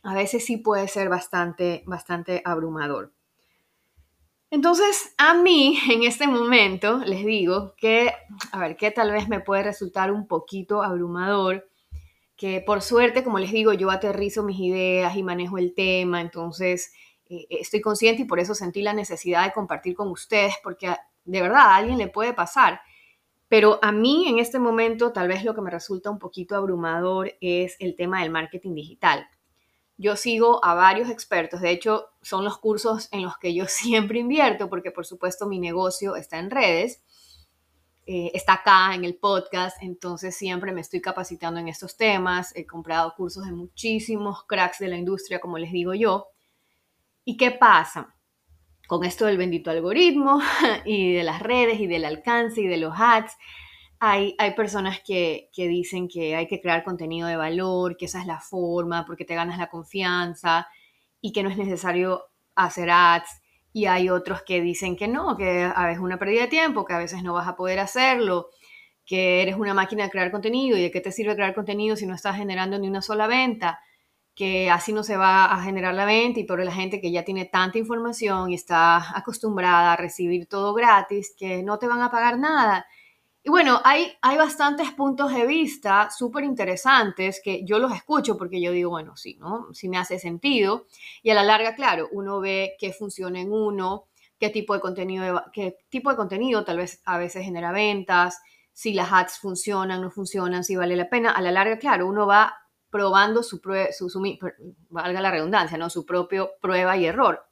a 0.03 0.13
veces 0.13 0.45
sí 0.45 0.57
puede 0.57 0.89
ser 0.89 1.07
bastante, 1.07 1.83
bastante 1.85 2.41
abrumador. 2.43 3.13
Entonces, 4.53 5.15
a 5.17 5.33
mí 5.33 5.79
en 5.89 6.03
este 6.03 6.27
momento 6.27 6.99
les 6.99 7.25
digo 7.25 7.73
que, 7.75 8.13
a 8.51 8.59
ver, 8.59 8.77
que 8.77 8.91
tal 8.91 9.11
vez 9.11 9.27
me 9.27 9.39
puede 9.39 9.63
resultar 9.63 10.11
un 10.11 10.27
poquito 10.27 10.83
abrumador, 10.83 11.67
que 12.37 12.61
por 12.61 12.83
suerte, 12.83 13.23
como 13.23 13.39
les 13.39 13.51
digo, 13.51 13.73
yo 13.73 13.89
aterrizo 13.89 14.43
mis 14.43 14.59
ideas 14.59 15.15
y 15.17 15.23
manejo 15.23 15.57
el 15.57 15.73
tema, 15.73 16.21
entonces 16.21 16.93
eh, 17.31 17.47
estoy 17.49 17.81
consciente 17.81 18.21
y 18.21 18.25
por 18.25 18.39
eso 18.39 18.53
sentí 18.53 18.83
la 18.83 18.93
necesidad 18.93 19.43
de 19.43 19.53
compartir 19.53 19.95
con 19.95 20.09
ustedes, 20.09 20.53
porque 20.63 20.95
de 21.25 21.41
verdad 21.41 21.61
a 21.61 21.75
alguien 21.77 21.97
le 21.97 22.09
puede 22.09 22.33
pasar 22.33 22.81
pero 23.53 23.77
a 23.83 23.91
mí 23.91 24.27
en 24.27 24.39
este 24.39 24.57
momento 24.57 25.13
tal 25.13 25.27
vez 25.27 25.43
lo 25.43 25.53
que 25.53 25.61
me 25.61 25.69
resulta 25.69 26.09
un 26.09 26.17
poquito 26.17 26.55
abrumador 26.55 27.35
es 27.39 27.75
el 27.79 27.95
tema 27.95 28.23
del 28.23 28.31
marketing 28.31 28.73
digital. 28.73 29.27
Yo 30.03 30.17
sigo 30.17 30.63
a 30.65 30.73
varios 30.73 31.09
expertos, 31.09 31.61
de 31.61 31.71
hecho 31.71 32.09
son 32.21 32.43
los 32.43 32.57
cursos 32.57 33.07
en 33.13 33.21
los 33.21 33.37
que 33.37 33.53
yo 33.53 33.65
siempre 33.69 34.19
invierto 34.19 34.69
porque 34.69 34.91
por 34.91 35.05
supuesto 35.05 35.47
mi 35.47 35.59
negocio 35.59 36.17
está 36.17 36.39
en 36.39 36.51
redes, 36.51 37.01
eh, 38.05 38.31
está 38.33 38.55
acá 38.55 38.93
en 38.95 39.05
el 39.05 39.15
podcast, 39.15 39.77
entonces 39.81 40.35
siempre 40.35 40.73
me 40.73 40.81
estoy 40.81 40.99
capacitando 40.99 41.61
en 41.61 41.69
estos 41.69 41.95
temas, 41.95 42.53
he 42.53 42.65
comprado 42.65 43.13
cursos 43.15 43.45
de 43.45 43.53
muchísimos 43.53 44.43
cracks 44.43 44.79
de 44.79 44.89
la 44.89 44.97
industria, 44.97 45.39
como 45.39 45.57
les 45.57 45.71
digo 45.71 45.93
yo. 45.93 46.27
¿Y 47.23 47.37
qué 47.37 47.51
pasa? 47.51 48.13
con 48.85 49.05
esto 49.05 49.25
del 49.25 49.37
bendito 49.37 49.71
algoritmo 49.71 50.41
y 50.85 51.13
de 51.13 51.23
las 51.23 51.41
redes 51.41 51.79
y 51.79 51.87
del 51.87 52.03
alcance 52.03 52.59
y 52.61 52.67
de 52.67 52.77
los 52.77 52.93
ads, 52.97 53.37
hay, 54.05 54.35
personas 54.55 54.99
que, 55.01 55.49
que, 55.53 55.67
dicen 55.69 56.09
que 56.09 56.35
hay 56.35 56.47
que 56.47 56.59
crear 56.59 56.83
contenido 56.83 57.27
de 57.27 57.37
valor, 57.37 57.95
que 57.95 58.05
esa 58.05 58.19
es 58.19 58.27
la 58.27 58.41
forma, 58.41 59.05
porque 59.05 59.23
te 59.23 59.33
ganas 59.33 59.57
la 59.57 59.69
confianza 59.69 60.67
y 61.21 61.31
que 61.31 61.41
no 61.41 61.49
es 61.49 61.57
necesario 61.57 62.23
hacer 62.55 62.89
ads. 62.89 63.29
y 63.71 63.85
hay 63.85 64.09
otros 64.09 64.43
que 64.43 64.61
dicen 64.61 64.95
que 64.97 65.07
no, 65.07 65.37
que 65.37 65.63
a 65.63 65.85
veces 65.85 65.97
es 65.97 66.03
una 66.03 66.19
pérdida 66.19 66.41
de 66.41 66.47
tiempo, 66.47 66.85
que 66.85 66.93
a 66.93 66.97
veces 66.97 67.23
no 67.23 67.33
vas 67.33 67.47
a 67.47 67.55
poder 67.55 67.79
hacerlo, 67.79 68.49
que 69.05 69.41
eres 69.41 69.55
una 69.55 69.73
máquina 69.73 70.03
de 70.03 70.09
crear 70.11 70.31
contenido 70.31 70.77
y 70.77 70.81
de 70.81 70.91
qué 70.91 71.01
te 71.01 71.11
sirve 71.11 71.35
crear 71.35 71.55
contenido 71.55 71.95
si 71.95 72.05
no 72.05 72.13
estás 72.13 72.35
generando 72.35 72.77
ni 72.79 72.89
una 72.89 73.01
sola 73.01 73.25
venta, 73.27 73.79
que 74.35 74.69
así 74.69 74.91
no 74.93 75.03
se 75.03 75.17
va 75.17 75.45
a 75.45 75.63
generar 75.63 75.93
la 75.95 76.05
venta 76.05 76.39
y 76.41 76.43
por 76.43 76.63
la 76.63 76.71
gente 76.73 76.99
que 76.99 77.11
ya 77.11 77.23
tiene 77.23 77.45
tanta 77.45 77.77
información 77.77 78.51
y 78.51 78.55
está 78.55 79.17
acostumbrada 79.17 79.93
a 79.93 79.97
recibir 79.97 80.47
todo 80.47 80.73
gratis, 80.73 81.33
que 81.37 81.63
no 81.63 81.79
te 81.79 81.87
van 81.87 82.01
a 82.01 82.11
pagar 82.11 82.37
nada. 82.37 82.85
Y 83.45 83.49
bueno, 83.49 83.81
hay, 83.83 84.13
hay 84.21 84.37
bastantes 84.37 84.91
puntos 84.91 85.33
de 85.33 85.45
vista 85.45 86.09
súper 86.09 86.45
interesantes 86.45 87.41
que 87.43 87.65
yo 87.65 87.77
los 87.77 87.91
escucho 87.91 88.37
porque 88.37 88.61
yo 88.61 88.71
digo, 88.71 88.91
bueno, 88.91 89.17
sí, 89.17 89.35
¿no? 89.37 89.67
Sí 89.73 89.89
me 89.89 89.97
hace 89.97 90.17
sentido. 90.17 90.85
Y 91.21 91.29
a 91.29 91.33
la 91.33 91.43
larga, 91.43 91.75
claro, 91.75 92.07
uno 92.13 92.39
ve 92.39 92.75
qué 92.79 92.93
funciona 92.93 93.41
en 93.41 93.51
uno, 93.51 94.05
qué 94.39 94.49
tipo 94.49 94.73
de 94.73 94.79
contenido, 94.79 95.43
qué 95.51 95.77
tipo 95.89 96.09
de 96.09 96.15
contenido 96.15 96.63
tal 96.63 96.77
vez 96.77 97.01
a 97.03 97.17
veces 97.17 97.43
genera 97.43 97.73
ventas, 97.73 98.41
si 98.71 98.93
las 98.93 99.11
ads 99.11 99.37
funcionan, 99.39 100.01
no 100.01 100.09
funcionan, 100.09 100.63
si 100.63 100.77
vale 100.77 100.95
la 100.95 101.09
pena. 101.09 101.31
A 101.31 101.41
la 101.41 101.51
larga, 101.51 101.77
claro, 101.77 102.07
uno 102.07 102.25
va 102.25 102.55
probando 102.89 103.43
su, 103.43 103.59
su, 103.91 104.09
su 104.09 104.37
valga 104.89 105.19
la 105.19 105.31
redundancia, 105.31 105.77
¿no? 105.77 105.89
Su 105.89 106.05
propio 106.05 106.51
prueba 106.61 106.95
y 106.95 107.07
error. 107.07 107.45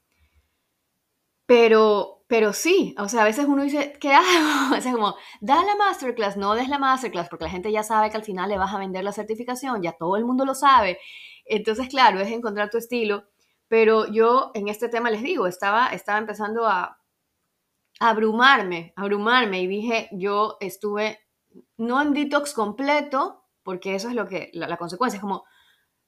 Pero, 1.51 2.24
pero 2.27 2.53
sí, 2.53 2.96
o 2.98 3.10
sea, 3.10 3.24
a 3.24 3.25
veces 3.25 3.46
uno 3.46 3.63
dice, 3.63 3.91
¿qué 4.00 4.13
hago? 4.13 4.24
O 4.77 4.79
sea, 4.79 4.93
como, 4.93 5.15
da 5.41 5.65
la 5.65 5.75
masterclass, 5.75 6.38
no 6.38 6.55
des 6.55 6.70
la 6.70 6.79
masterclass, 6.79 7.27
porque 7.27 7.43
la 7.43 7.51
gente 7.51 7.74
ya 7.74 7.84
sabe 7.84 8.10
que 8.10 8.15
al 8.15 8.24
final 8.24 8.48
le 8.48 8.58
vas 8.58 8.74
a 8.74 8.77
vender 8.77 9.03
la 9.03 9.12
certificación, 9.12 9.81
ya 9.81 9.91
todo 9.91 10.15
el 10.15 10.24
mundo 10.24 10.46
lo 10.46 10.55
sabe. 10.55 10.98
Entonces, 11.43 11.89
claro, 11.89 12.22
es 12.22 12.31
encontrar 12.31 12.70
tu 12.70 12.77
estilo. 12.77 13.25
Pero 13.67 14.08
yo 14.08 14.51
en 14.53 14.70
este 14.70 14.88
tema 14.88 15.10
les 15.10 15.24
digo, 15.24 15.46
estaba, 15.46 15.88
estaba 15.89 16.20
empezando 16.20 16.65
a, 16.65 17.01
abrumarme, 18.00 18.93
abrumarme 18.96 19.62
y 19.62 19.67
dije, 19.67 20.08
yo 20.13 20.55
estuve 20.62 21.20
no 21.75 22.01
en 22.01 22.13
detox 22.13 22.53
completo, 22.53 23.43
porque 23.62 23.96
eso 23.96 24.08
es 24.08 24.15
lo 24.15 24.25
que, 24.25 24.51
la, 24.53 24.70
la 24.70 24.77
consecuencia 24.77 25.17
es 25.17 25.22
como, 25.22 25.43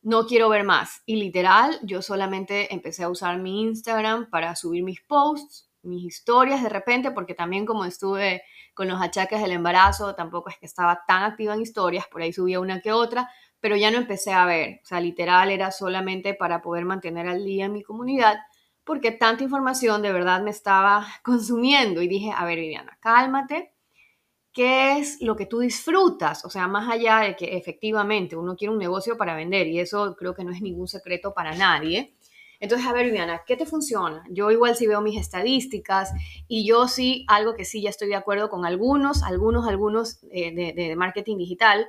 no 0.04 0.26
quiero 0.28 0.50
ver 0.50 0.64
más. 0.64 1.02
Y 1.06 1.16
literal, 1.16 1.80
yo 1.82 2.02
solamente 2.02 2.74
empecé 2.74 3.04
a 3.04 3.10
usar 3.10 3.40
mi 3.40 3.62
Instagram 3.62 4.30
para 4.30 4.56
subir 4.56 4.84
mis 4.84 5.02
posts, 5.02 5.70
mis 5.82 6.04
historias 6.04 6.62
de 6.62 6.70
repente, 6.70 7.12
porque 7.12 7.34
también 7.34 7.66
como 7.66 7.86
estuve 7.86 8.44
con 8.74 8.88
los 8.88 9.02
achaques 9.02 9.42
del 9.42 9.52
embarazo, 9.52 10.16
tampoco 10.16 10.50
es 10.50 10.58
que 10.58 10.66
estaba 10.66 11.04
tan 11.08 11.24
activa 11.24 11.54
en 11.54 11.62
historias, 11.62 12.06
por 12.08 12.22
ahí 12.22 12.32
subía 12.32 12.60
una 12.60 12.82
que 12.82 12.92
otra, 12.92 13.30
pero 13.60 13.76
ya 13.76 13.92
no 13.92 13.98
empecé 13.98 14.34
a 14.34 14.46
ver. 14.46 14.80
O 14.84 14.86
sea, 14.86 15.00
literal 15.00 15.50
era 15.50 15.72
solamente 15.72 16.34
para 16.34 16.62
poder 16.62 16.86
mantener 16.86 17.28
al 17.28 17.44
día 17.44 17.70
mi 17.70 17.82
comunidad 17.84 18.38
porque 18.84 19.12
tanta 19.12 19.44
información 19.44 20.02
de 20.02 20.12
verdad 20.12 20.42
me 20.42 20.52
estaba 20.52 21.06
consumiendo 21.24 22.02
y 22.02 22.08
dije, 22.08 22.32
a 22.36 22.46
ver 22.46 22.60
Viviana, 22.60 22.98
cálmate, 23.02 23.73
¿qué 24.54 25.00
es 25.00 25.20
lo 25.22 25.36
que 25.36 25.48
tú 25.48 25.60
disfrutas? 25.60 26.46
O 26.46 26.50
sea, 26.50 26.68
más 26.68 26.90
allá 26.90 27.20
de 27.20 27.36
que 27.36 27.58
efectivamente 27.58 28.36
uno 28.36 28.56
quiere 28.56 28.72
un 28.72 28.80
negocio 28.80 29.18
para 29.18 29.36
vender 29.36 29.68
y 29.68 29.80
eso 29.80 30.16
creo 30.16 30.36
que 30.36 30.44
no 30.44 30.52
es 30.52 30.62
ningún 30.62 30.88
secreto 30.88 31.34
para 31.34 31.56
nadie. 31.56 32.16
Entonces, 32.60 32.88
a 32.88 32.94
ver, 32.94 33.08
Viviana, 33.08 33.42
¿qué 33.46 33.58
te 33.58 33.66
funciona? 33.66 34.24
Yo 34.30 34.50
igual 34.52 34.76
sí 34.76 34.88
veo 34.88 35.02
mis 35.02 35.20
estadísticas 35.20 36.14
y 36.48 36.66
yo 36.66 36.88
sí, 36.88 37.26
algo 37.28 37.56
que 37.56 37.66
sí 37.66 37.82
ya 37.82 37.90
estoy 37.90 38.08
de 38.08 38.16
acuerdo 38.16 38.50
con 38.50 38.66
algunos, 38.66 39.24
algunos, 39.24 39.68
algunos 39.68 40.20
eh, 40.32 40.54
de, 40.74 40.96
marketing 40.96 41.38
digital, 41.38 41.86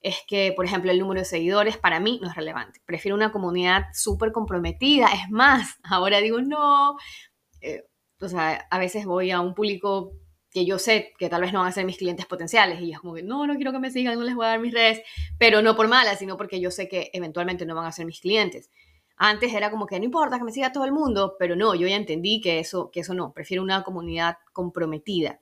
es 0.00 0.22
que, 0.26 0.52
por 0.54 0.64
ejemplo, 0.64 0.90
el 0.90 0.98
número 0.98 1.20
de 1.20 1.24
seguidores 1.26 1.76
para 1.76 2.00
mí 2.00 2.20
no 2.22 2.28
es 2.30 2.36
relevante. 2.36 2.80
Prefiero 2.86 3.16
una 3.16 3.32
comunidad 3.32 3.86
súper 3.92 4.32
comprometida. 4.32 5.08
Es 5.12 5.30
más, 5.30 5.78
ahora 5.82 6.20
digo, 6.20 6.40
no. 6.40 6.96
Eh, 7.60 7.84
o 8.20 8.28
sea, 8.28 8.66
a 8.70 8.78
veces 8.78 9.04
voy 9.04 9.30
a 9.30 9.40
un 9.40 9.54
público 9.54 10.12
que 10.54 10.64
yo 10.64 10.78
sé 10.78 11.12
que 11.18 11.28
tal 11.28 11.42
vez 11.42 11.52
no 11.52 11.58
van 11.58 11.68
a 11.68 11.72
ser 11.72 11.84
mis 11.84 11.98
clientes 11.98 12.26
potenciales 12.26 12.80
y 12.80 12.92
es 12.92 13.00
como 13.00 13.12
que 13.12 13.24
no, 13.24 13.44
no 13.44 13.56
quiero 13.56 13.72
que 13.72 13.80
me 13.80 13.90
sigan, 13.90 14.16
no 14.16 14.24
les 14.24 14.36
voy 14.36 14.46
a 14.46 14.50
dar 14.50 14.60
mis 14.60 14.72
redes, 14.72 15.02
pero 15.36 15.60
no 15.62 15.74
por 15.74 15.88
mala, 15.88 16.16
sino 16.16 16.36
porque 16.36 16.60
yo 16.60 16.70
sé 16.70 16.88
que 16.88 17.10
eventualmente 17.12 17.66
no 17.66 17.74
van 17.74 17.86
a 17.86 17.92
ser 17.92 18.06
mis 18.06 18.20
clientes. 18.20 18.70
Antes 19.16 19.52
era 19.52 19.72
como 19.72 19.86
que 19.86 19.98
no 19.98 20.04
importa 20.04 20.38
que 20.38 20.44
me 20.44 20.52
siga 20.52 20.70
todo 20.70 20.84
el 20.84 20.92
mundo, 20.92 21.34
pero 21.40 21.56
no, 21.56 21.74
yo 21.74 21.88
ya 21.88 21.96
entendí 21.96 22.40
que 22.40 22.60
eso, 22.60 22.92
que 22.92 23.00
eso 23.00 23.14
no, 23.14 23.32
prefiero 23.32 23.64
una 23.64 23.82
comunidad 23.82 24.38
comprometida. 24.52 25.40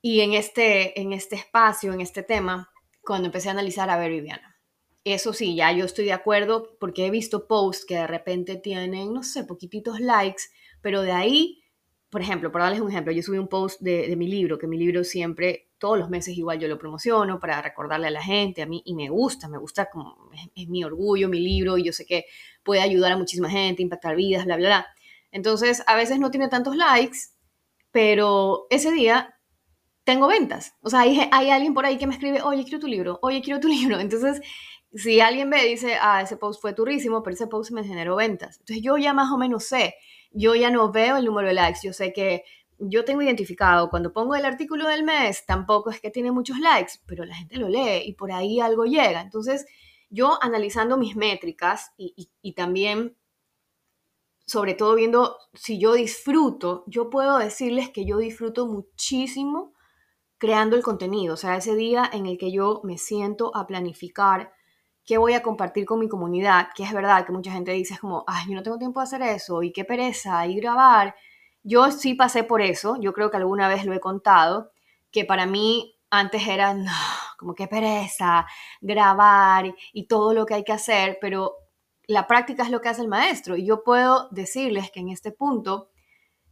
Y 0.00 0.22
en 0.22 0.32
este, 0.32 0.98
en 0.98 1.12
este 1.12 1.36
espacio, 1.36 1.92
en 1.92 2.00
este 2.00 2.22
tema, 2.22 2.70
cuando 3.02 3.26
empecé 3.26 3.48
a 3.48 3.52
analizar, 3.52 3.90
a 3.90 3.98
ver, 3.98 4.10
Viviana, 4.10 4.58
eso 5.04 5.34
sí, 5.34 5.54
ya 5.54 5.72
yo 5.72 5.84
estoy 5.84 6.06
de 6.06 6.14
acuerdo 6.14 6.76
porque 6.80 7.04
he 7.04 7.10
visto 7.10 7.46
posts 7.46 7.84
que 7.84 7.96
de 7.96 8.06
repente 8.06 8.56
tienen, 8.56 9.12
no 9.12 9.22
sé, 9.22 9.44
poquititos 9.44 10.00
likes, 10.00 10.44
pero 10.80 11.02
de 11.02 11.12
ahí, 11.12 11.63
por 12.14 12.22
ejemplo, 12.22 12.52
por 12.52 12.60
darles 12.60 12.80
un 12.80 12.88
ejemplo, 12.88 13.12
yo 13.12 13.24
subí 13.24 13.38
un 13.38 13.48
post 13.48 13.80
de, 13.80 14.14
mi 14.14 14.28
libro, 14.28 14.56
que 14.56 14.68
mi 14.68 14.78
libro 14.78 15.02
siempre, 15.02 15.70
todos 15.78 15.98
los 15.98 16.10
meses 16.10 16.38
igual 16.38 16.60
yo 16.60 16.68
lo 16.68 16.78
promociono 16.78 17.40
para 17.40 17.60
recordarle 17.60 18.06
a 18.06 18.10
la 18.12 18.22
gente, 18.22 18.62
a 18.62 18.66
mí, 18.66 18.82
y 18.84 18.94
me 18.94 19.08
gusta, 19.08 19.48
me 19.48 19.58
gusta 19.58 19.90
como, 19.90 20.30
es, 20.32 20.48
es 20.54 20.68
mi 20.68 20.84
orgullo, 20.84 21.28
mi 21.28 21.40
libro, 21.40 21.76
y 21.76 21.82
yo 21.82 21.92
sé 21.92 22.06
que 22.06 22.26
puede 22.62 22.82
ayudar 22.82 23.10
a 23.10 23.16
muchísima 23.16 23.50
gente, 23.50 23.82
impactar 23.82 24.14
vidas, 24.14 24.44
bla, 24.44 24.56
bla, 24.56 24.68
bla. 24.68 24.86
Entonces, 25.32 25.82
a 25.88 25.96
veces 25.96 26.20
no 26.20 26.30
tiene 26.30 26.46
tantos 26.46 26.76
likes, 26.76 27.18
pero 27.90 28.68
ese 28.70 28.92
día 28.92 29.34
tengo 30.04 30.28
ventas. 30.28 30.76
O 30.82 30.90
sea, 30.90 31.00
hay, 31.00 31.28
hay 31.32 31.50
alguien 31.50 31.74
por 31.74 31.84
ahí 31.84 31.98
que 31.98 32.06
me 32.06 32.14
escribe, 32.14 32.42
oye, 32.42 32.62
quiero 32.62 32.78
tu 32.78 32.86
libro, 32.86 33.18
oye, 33.22 33.42
quiero 33.42 33.58
tu 33.58 33.66
libro. 33.76 33.98
Entonces, 33.98 34.40
si 34.94 35.20
alguien 35.20 35.48
me 35.48 35.64
dice, 35.64 35.96
ah, 36.00 36.22
ese 36.22 36.36
post 36.36 36.60
fue 36.60 36.72
turísimo, 36.72 37.22
pero 37.22 37.34
ese 37.34 37.46
post 37.46 37.72
me 37.72 37.84
generó 37.84 38.16
ventas. 38.16 38.58
Entonces, 38.60 38.82
yo 38.82 38.96
ya 38.96 39.12
más 39.12 39.30
o 39.32 39.38
menos 39.38 39.64
sé, 39.64 39.96
yo 40.30 40.54
ya 40.54 40.70
no 40.70 40.92
veo 40.92 41.16
el 41.16 41.24
número 41.24 41.48
de 41.48 41.54
likes, 41.54 41.80
yo 41.82 41.92
sé 41.92 42.12
que 42.12 42.44
yo 42.78 43.04
tengo 43.04 43.22
identificado, 43.22 43.90
cuando 43.90 44.12
pongo 44.12 44.34
el 44.34 44.44
artículo 44.44 44.88
del 44.88 45.04
mes, 45.04 45.46
tampoco 45.46 45.90
es 45.90 46.00
que 46.00 46.10
tiene 46.10 46.32
muchos 46.32 46.58
likes, 46.58 46.94
pero 47.06 47.24
la 47.24 47.34
gente 47.34 47.56
lo 47.56 47.68
lee 47.68 48.02
y 48.04 48.14
por 48.14 48.32
ahí 48.32 48.60
algo 48.60 48.84
llega. 48.84 49.20
Entonces, 49.20 49.66
yo 50.10 50.38
analizando 50.42 50.96
mis 50.96 51.16
métricas 51.16 51.92
y, 51.96 52.14
y, 52.16 52.30
y 52.42 52.52
también 52.54 53.16
sobre 54.46 54.74
todo 54.74 54.94
viendo 54.94 55.38
si 55.54 55.78
yo 55.78 55.94
disfruto, 55.94 56.84
yo 56.86 57.10
puedo 57.10 57.38
decirles 57.38 57.90
que 57.90 58.04
yo 58.04 58.18
disfruto 58.18 58.66
muchísimo 58.66 59.72
creando 60.38 60.76
el 60.76 60.82
contenido, 60.82 61.34
o 61.34 61.36
sea, 61.38 61.56
ese 61.56 61.74
día 61.74 62.08
en 62.12 62.26
el 62.26 62.36
que 62.36 62.52
yo 62.52 62.82
me 62.84 62.98
siento 62.98 63.56
a 63.56 63.66
planificar 63.66 64.52
qué 65.04 65.18
voy 65.18 65.34
a 65.34 65.42
compartir 65.42 65.84
con 65.84 66.00
mi 66.00 66.08
comunidad, 66.08 66.68
que 66.74 66.82
es 66.82 66.92
verdad 66.92 67.26
que 67.26 67.32
mucha 67.32 67.52
gente 67.52 67.72
dice 67.72 67.98
como, 67.98 68.24
ay, 68.26 68.46
yo 68.48 68.54
no 68.54 68.62
tengo 68.62 68.78
tiempo 68.78 69.00
de 69.00 69.04
hacer 69.04 69.22
eso, 69.22 69.62
y 69.62 69.72
qué 69.72 69.84
pereza, 69.84 70.46
y 70.46 70.56
grabar. 70.56 71.14
Yo 71.62 71.90
sí 71.90 72.14
pasé 72.14 72.44
por 72.44 72.62
eso, 72.62 72.96
yo 73.00 73.12
creo 73.12 73.30
que 73.30 73.36
alguna 73.36 73.68
vez 73.68 73.84
lo 73.84 73.92
he 73.94 74.00
contado, 74.00 74.70
que 75.10 75.24
para 75.24 75.46
mí 75.46 75.94
antes 76.10 76.46
era, 76.46 76.74
no, 76.74 76.90
como 77.38 77.54
qué 77.54 77.66
pereza, 77.66 78.46
grabar 78.80 79.74
y 79.92 80.06
todo 80.06 80.32
lo 80.32 80.46
que 80.46 80.54
hay 80.54 80.64
que 80.64 80.72
hacer, 80.72 81.18
pero 81.20 81.54
la 82.06 82.26
práctica 82.26 82.62
es 82.62 82.70
lo 82.70 82.80
que 82.80 82.88
hace 82.88 83.02
el 83.02 83.08
maestro, 83.08 83.56
y 83.56 83.66
yo 83.66 83.82
puedo 83.84 84.28
decirles 84.30 84.90
que 84.90 85.00
en 85.00 85.10
este 85.10 85.32
punto, 85.32 85.90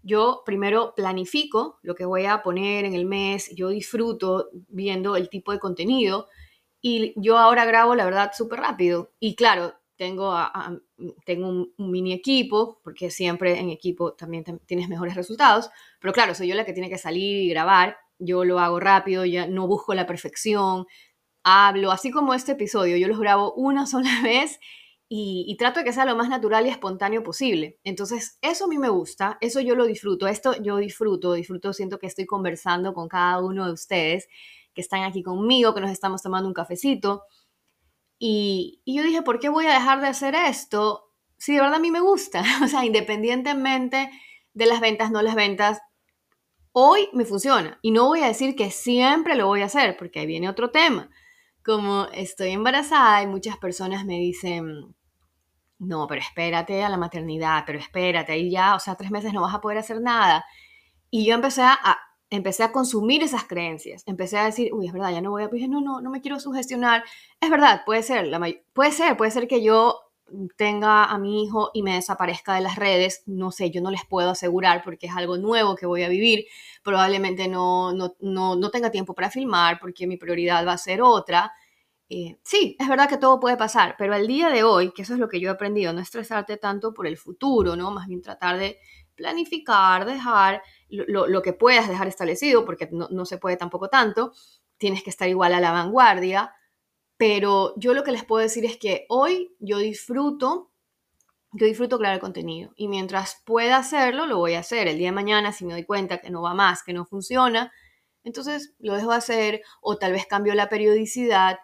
yo 0.03 0.43
primero 0.45 0.95
planifico 0.95 1.79
lo 1.83 1.95
que 1.95 2.05
voy 2.05 2.27
a 2.27 2.43
poner 2.43 2.85
en 2.85 2.95
el 2.95 3.07
mes, 3.07 3.55
yo 3.55 3.69
disfruto 3.69 4.49
viendo 4.69 5.17
el 5.17 5.31
tipo 5.31 5.53
de 5.53 5.59
contenido 5.59 6.29
y 6.83 7.15
yo 7.17 7.39
ahora 7.39 7.65
grabo, 7.65 7.95
la 7.95 8.05
verdad, 8.05 8.33
súper 8.35 8.59
rápido. 8.61 9.13
Y 9.21 9.37
claro, 9.37 9.75
tengo, 9.97 10.37
tengo 11.25 11.49
un, 11.49 11.73
mini 11.79 12.13
equipo, 12.13 12.81
porque 12.83 13.09
siempre 13.09 13.59
en 13.61 13.71
equipo 13.71 14.15
también 14.15 14.45
tienes 14.67 14.89
mejores 14.89 15.15
resultados, 15.15 15.71
pero 16.01 16.13
claro, 16.13 16.35
soy 16.35 16.49
yo 16.49 16.57
la 16.57 16.65
que 16.65 16.73
tiene 16.73 16.91
que 16.91 16.99
salir 16.99 17.45
y 17.45 17.49
grabar, 17.49 17.97
yo 18.19 18.45
lo 18.45 18.59
hago 18.59 18.81
rápido, 18.81 19.25
ya 19.25 19.47
no 19.47 19.69
busco 19.69 19.95
la 19.95 20.07
perfección, 20.07 20.87
hablo, 21.45 21.93
así 21.93 22.11
como 22.11 22.35
este 22.35 22.53
episodio, 22.53 22.97
yo 22.97 23.07
los 23.07 23.21
grabo 23.21 23.55
una 23.55 23.87
sola 23.87 24.11
vez 24.25 24.59
y, 25.09 25.55
trato 25.59 25.81
de 25.81 25.85
que 25.85 25.93
sea 25.93 26.07
lo 26.07 26.17
más 26.17 26.31
natural 26.31 26.67
y 26.67 26.71
espontáneo 26.71 27.23
posible. 27.23 27.79
Entonces, 27.85 28.39
eso 28.41 28.65
a 28.65 28.69
mí 28.69 28.79
me 28.79 28.89
gusta, 28.89 29.37
eso 29.43 29.61
yo 29.61 29.75
lo 29.77 29.85
disfruto, 29.85 30.27
esto 30.27 30.61
yo 30.63 30.79
disfruto, 30.79 31.35
disfruto, 31.35 31.73
siento 31.75 31.99
que 31.99 32.07
estoy 32.07 32.25
conversando 32.27 32.95
con 32.95 33.09
cada 33.09 33.41
uno 33.41 33.67
de 33.67 33.73
ustedes 33.73 34.27
que 34.75 34.81
están 34.81 35.03
aquí 35.03 35.23
conmigo, 35.23 35.75
que 35.75 35.81
nos 35.81 35.91
estamos 35.91 36.23
tomando 36.23 36.49
un 36.49 36.55
cafecito. 36.55 37.25
Y, 38.19 38.81
y 38.85 38.97
yo 38.97 39.03
dije, 39.03 39.23
¿por 39.23 39.39
qué 39.41 39.49
voy 39.49 39.67
a 39.67 39.75
dejar 39.75 40.01
de 40.01 40.09
hacer 40.09 40.35
esto 40.35 41.11
si 41.37 41.55
de 41.55 41.61
verdad 41.61 41.77
a 41.77 41.81
mí 41.81 41.91
me 41.91 42.01
gusta? 42.01 42.43
O 42.65 42.69
sea, 42.69 42.85
independientemente 42.85 44.11
de 44.55 44.67
las 44.67 44.81
ventas, 44.81 45.11
no 45.11 45.23
las 45.23 45.35
ventas, 45.35 45.81
hoy 46.73 47.09
me 47.13 47.25
funciona. 47.25 47.79
Y 47.83 47.91
no 47.91 48.07
voy 48.07 48.23
a 48.23 48.29
decir 48.29 48.57
que 48.57 48.71
siempre 48.71 49.37
lo 49.37 49.47
voy 49.47 49.63
a 49.63 49.67
hacer, 49.67 49.97
porque 49.97 50.21
ahí 50.21 50.27
viene 50.27 50.49
otro 50.49 50.71
tema. 50.71 51.11
Como 51.65 52.09
estoy 52.13 52.51
embarazada 52.51 53.23
y 53.23 53.27
muchas 53.27 53.57
personas 53.59 54.05
me 54.05 54.19
dicen, 54.19 54.95
no, 55.79 56.07
pero 56.07 56.21
espérate 56.21 56.83
a 56.83 56.89
la 56.89 56.97
maternidad, 56.97 57.65
pero 57.67 57.79
espérate, 57.79 58.33
ahí 58.33 58.51
ya, 58.51 58.75
o 58.75 58.81
sea, 58.81 58.95
tres 58.97 59.11
meses 59.11 59.33
no 59.33 59.43
vas 59.43 59.55
a 59.55 59.61
poder 59.61 59.79
hacer 59.79 60.01
nada. 60.01 60.45
Y 61.11 61.27
yo 61.27 61.35
empecé 61.35 61.63
a, 61.63 61.99
empecé 62.33 62.63
a 62.63 62.73
consumir 62.73 63.23
esas 63.23 63.45
creencias, 63.45 64.03
empecé 64.07 64.39
a 64.39 64.47
decir, 64.47 64.73
uy, 64.73 64.87
es 64.87 64.93
verdad, 64.93 65.13
ya 65.13 65.21
no 65.21 65.31
voy 65.31 65.43
a, 65.43 65.49
dije, 65.49 65.69
no, 65.69 65.83
no, 65.83 66.01
no 66.01 66.11
me 66.11 66.23
quiero 66.23 66.41
sugestionar. 66.41 67.05
Es 67.41 67.51
verdad, 67.51 67.83
puede 67.85 68.03
ser, 68.03 68.27
la 68.27 68.41
puede 68.73 68.91
ser, 68.91 69.17
puede 69.19 69.31
ser 69.31 69.47
que 69.47 69.63
yo 69.63 70.01
tenga 70.57 71.05
a 71.05 71.19
mi 71.19 71.45
hijo 71.45 71.71
y 71.75 71.83
me 71.83 71.95
desaparezca 71.95 72.55
de 72.55 72.63
las 72.63 72.77
redes, 72.77 73.23
no 73.27 73.51
sé, 73.51 73.71
yo 73.71 73.83
no 73.83 73.91
les 73.91 74.07
puedo 74.07 74.31
asegurar 74.31 74.83
porque 74.83 75.09
es 75.09 75.13
algo 75.15 75.37
nuevo 75.37 75.77
que 75.77 75.85
voy 75.85 76.05
a 76.05 76.09
vivir, 76.09 76.47
probablemente 76.83 77.49
no, 77.49 77.93
no, 77.93 78.15
no, 78.21 78.71
tenga 78.71 78.91
tiempo 78.91 79.15
para 79.15 79.31
filmar 79.31 79.79
porque 79.79 80.07
mi 80.07 80.17
prioridad 80.17 80.67
va 80.67 80.73
a 80.73 80.79
ser 80.79 81.03
otra. 81.03 81.53
Eh, 82.09 82.39
sí, 82.43 82.77
es 82.79 82.89
verdad 82.89 83.11
que 83.11 83.19
todo 83.19 83.41
puede 83.41 83.59
pasar, 83.59 83.95
pero 83.99 84.15
al 84.15 84.27
día 84.27 84.49
de 84.49 84.63
hoy, 84.63 84.93
que 84.93 85.03
eso 85.03 85.13
es 85.13 85.19
lo 85.21 85.29
que 85.29 85.39
yo 85.39 85.51
he 85.51 85.53
aprendido, 85.53 85.93
no 85.93 86.01
estresarte 86.01 86.57
tanto 86.57 86.95
por 86.95 87.07
el 87.07 87.19
futuro, 87.19 87.77
¿no? 87.77 87.91
Más 87.91 88.07
bien 88.07 88.23
tratar 88.23 88.59
de 88.59 88.79
planificar, 89.15 90.07
dejar 90.07 90.63
lo, 90.93 91.27
lo 91.27 91.43
que 91.43 91.53
puedas 91.53 91.89
dejar 91.89 92.07
establecido, 92.07 92.65
porque 92.65 92.89
no, 92.93 93.09
no 93.11 93.25
se 93.25 93.39
puede 93.39 93.57
tampoco 93.57 93.89
tanto, 93.89 94.33
tienes 94.79 95.03
que 95.03 95.11
estar 95.11 95.29
igual 95.29 95.55
a 95.55 95.61
la 95.61 95.73
vanguardia, 95.73 96.55
pero 97.17 97.75
yo 97.77 97.95
lo 97.95 98.03
que 98.03 98.13
les 98.13 98.25
puedo 98.25 98.43
decir 98.43 98.65
es 98.65 98.77
que 98.77 99.07
hoy 99.09 99.55
yo 99.61 99.79
disfruto, 99.79 100.73
yo 101.53 101.67
disfruto 101.67 101.99
crear 101.99 102.15
el 102.15 102.21
contenido 102.21 102.73
y 102.77 102.89
mientras 102.89 103.43
pueda 103.45 103.77
hacerlo, 103.77 104.27
lo 104.27 104.39
voy 104.39 104.55
a 104.55 104.61
hacer. 104.61 104.89
El 104.89 104.99
día 104.99 105.09
de 105.09 105.15
mañana, 105.15 105.53
si 105.53 105.65
me 105.65 105.73
doy 105.73 105.85
cuenta 105.85 106.19
que 106.19 106.31
no 106.31 106.43
va 106.43 106.53
más, 106.53 106.83
que 106.83 106.93
no 106.93 107.05
funciona, 107.05 107.73
entonces 108.25 108.75
lo 108.79 108.95
dejo 108.95 109.13
hacer 109.13 109.63
o 109.81 109.99
tal 109.99 110.13
vez 110.13 110.27
cambio 110.27 110.55
la 110.55 110.69
periodicidad, 110.69 111.59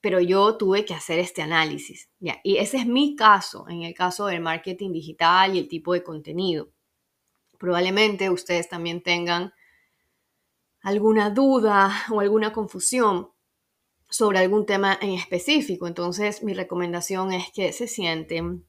pero 0.00 0.20
yo 0.20 0.56
tuve 0.56 0.84
que 0.84 0.94
hacer 0.94 1.18
este 1.18 1.42
análisis. 1.42 2.08
¿ya? 2.18 2.40
Y 2.42 2.56
ese 2.56 2.78
es 2.78 2.86
mi 2.86 3.14
caso, 3.14 3.68
en 3.68 3.82
el 3.82 3.92
caso 3.92 4.26
del 4.26 4.40
marketing 4.40 4.92
digital 4.92 5.54
y 5.54 5.58
el 5.58 5.68
tipo 5.68 5.92
de 5.92 6.02
contenido. 6.02 6.70
Probablemente 7.58 8.30
ustedes 8.30 8.68
también 8.68 9.02
tengan 9.02 9.52
alguna 10.82 11.30
duda 11.30 11.92
o 12.10 12.20
alguna 12.20 12.52
confusión 12.52 13.30
sobre 14.08 14.38
algún 14.38 14.66
tema 14.66 14.96
en 15.00 15.10
específico. 15.10 15.86
Entonces, 15.86 16.42
mi 16.42 16.54
recomendación 16.54 17.32
es 17.32 17.50
que 17.52 17.72
se 17.72 17.88
sienten, 17.88 18.64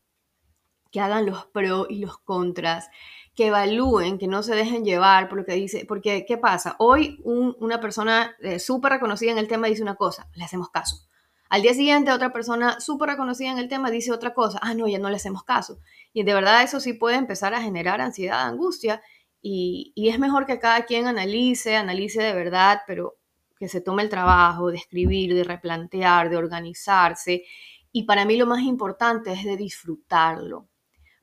que 0.92 1.00
hagan 1.00 1.26
los 1.26 1.46
pros 1.46 1.88
y 1.90 2.00
los 2.00 2.18
contras, 2.20 2.90
que 3.36 3.48
evalúen, 3.48 4.18
que 4.18 4.28
no 4.28 4.42
se 4.42 4.56
dejen 4.56 4.84
llevar 4.84 5.30
por 5.30 5.38
lo 5.38 5.46
que 5.46 5.54
dice, 5.54 5.86
porque 5.88 6.26
¿qué 6.28 6.38
pasa? 6.38 6.76
Hoy 6.80 7.22
una 7.24 7.80
persona 7.80 8.36
eh, 8.40 8.58
súper 8.58 8.94
reconocida 8.94 9.32
en 9.32 9.38
el 9.38 9.48
tema 9.48 9.68
dice 9.68 9.84
una 9.84 9.96
cosa, 9.96 10.28
le 10.34 10.44
hacemos 10.44 10.72
caso. 10.72 11.07
Al 11.50 11.62
día 11.62 11.74
siguiente 11.74 12.12
otra 12.12 12.34
persona 12.34 12.80
súper 12.80 13.10
reconocida 13.10 13.52
en 13.52 13.58
el 13.58 13.70
tema 13.70 13.90
dice 13.90 14.12
otra 14.12 14.34
cosa, 14.34 14.60
ah, 14.62 14.74
no, 14.74 14.88
ya 14.88 15.00
no 15.00 15.10
le 15.10 15.16
hacemos 15.16 15.44
caso. 15.44 15.80
Y 16.14 16.24
de 16.24 16.34
verdad 16.34 16.64
eso 16.64 16.80
sí 16.80 16.94
puede 16.94 17.16
empezar 17.16 17.54
a 17.54 17.62
generar 17.62 18.02
ansiedad, 18.02 18.42
angustia, 18.42 19.02
y, 19.42 19.94
y 19.96 20.10
es 20.10 20.20
mejor 20.20 20.46
que 20.46 20.60
cada 20.60 20.86
quien 20.86 21.08
analice, 21.08 21.76
analice 21.76 22.22
de 22.22 22.34
verdad, 22.34 22.82
pero 22.86 23.18
que 23.58 23.68
se 23.68 23.82
tome 23.82 24.04
el 24.04 24.10
trabajo 24.10 24.70
de 24.72 24.78
escribir, 24.78 25.34
de 25.34 25.44
replantear, 25.44 26.30
de 26.30 26.38
organizarse. 26.38 27.44
Y 27.92 28.04
para 28.04 28.26
mí 28.26 28.38
lo 28.38 28.46
más 28.46 28.62
importante 28.62 29.32
es 29.34 29.44
de 29.44 29.58
disfrutarlo, 29.58 30.68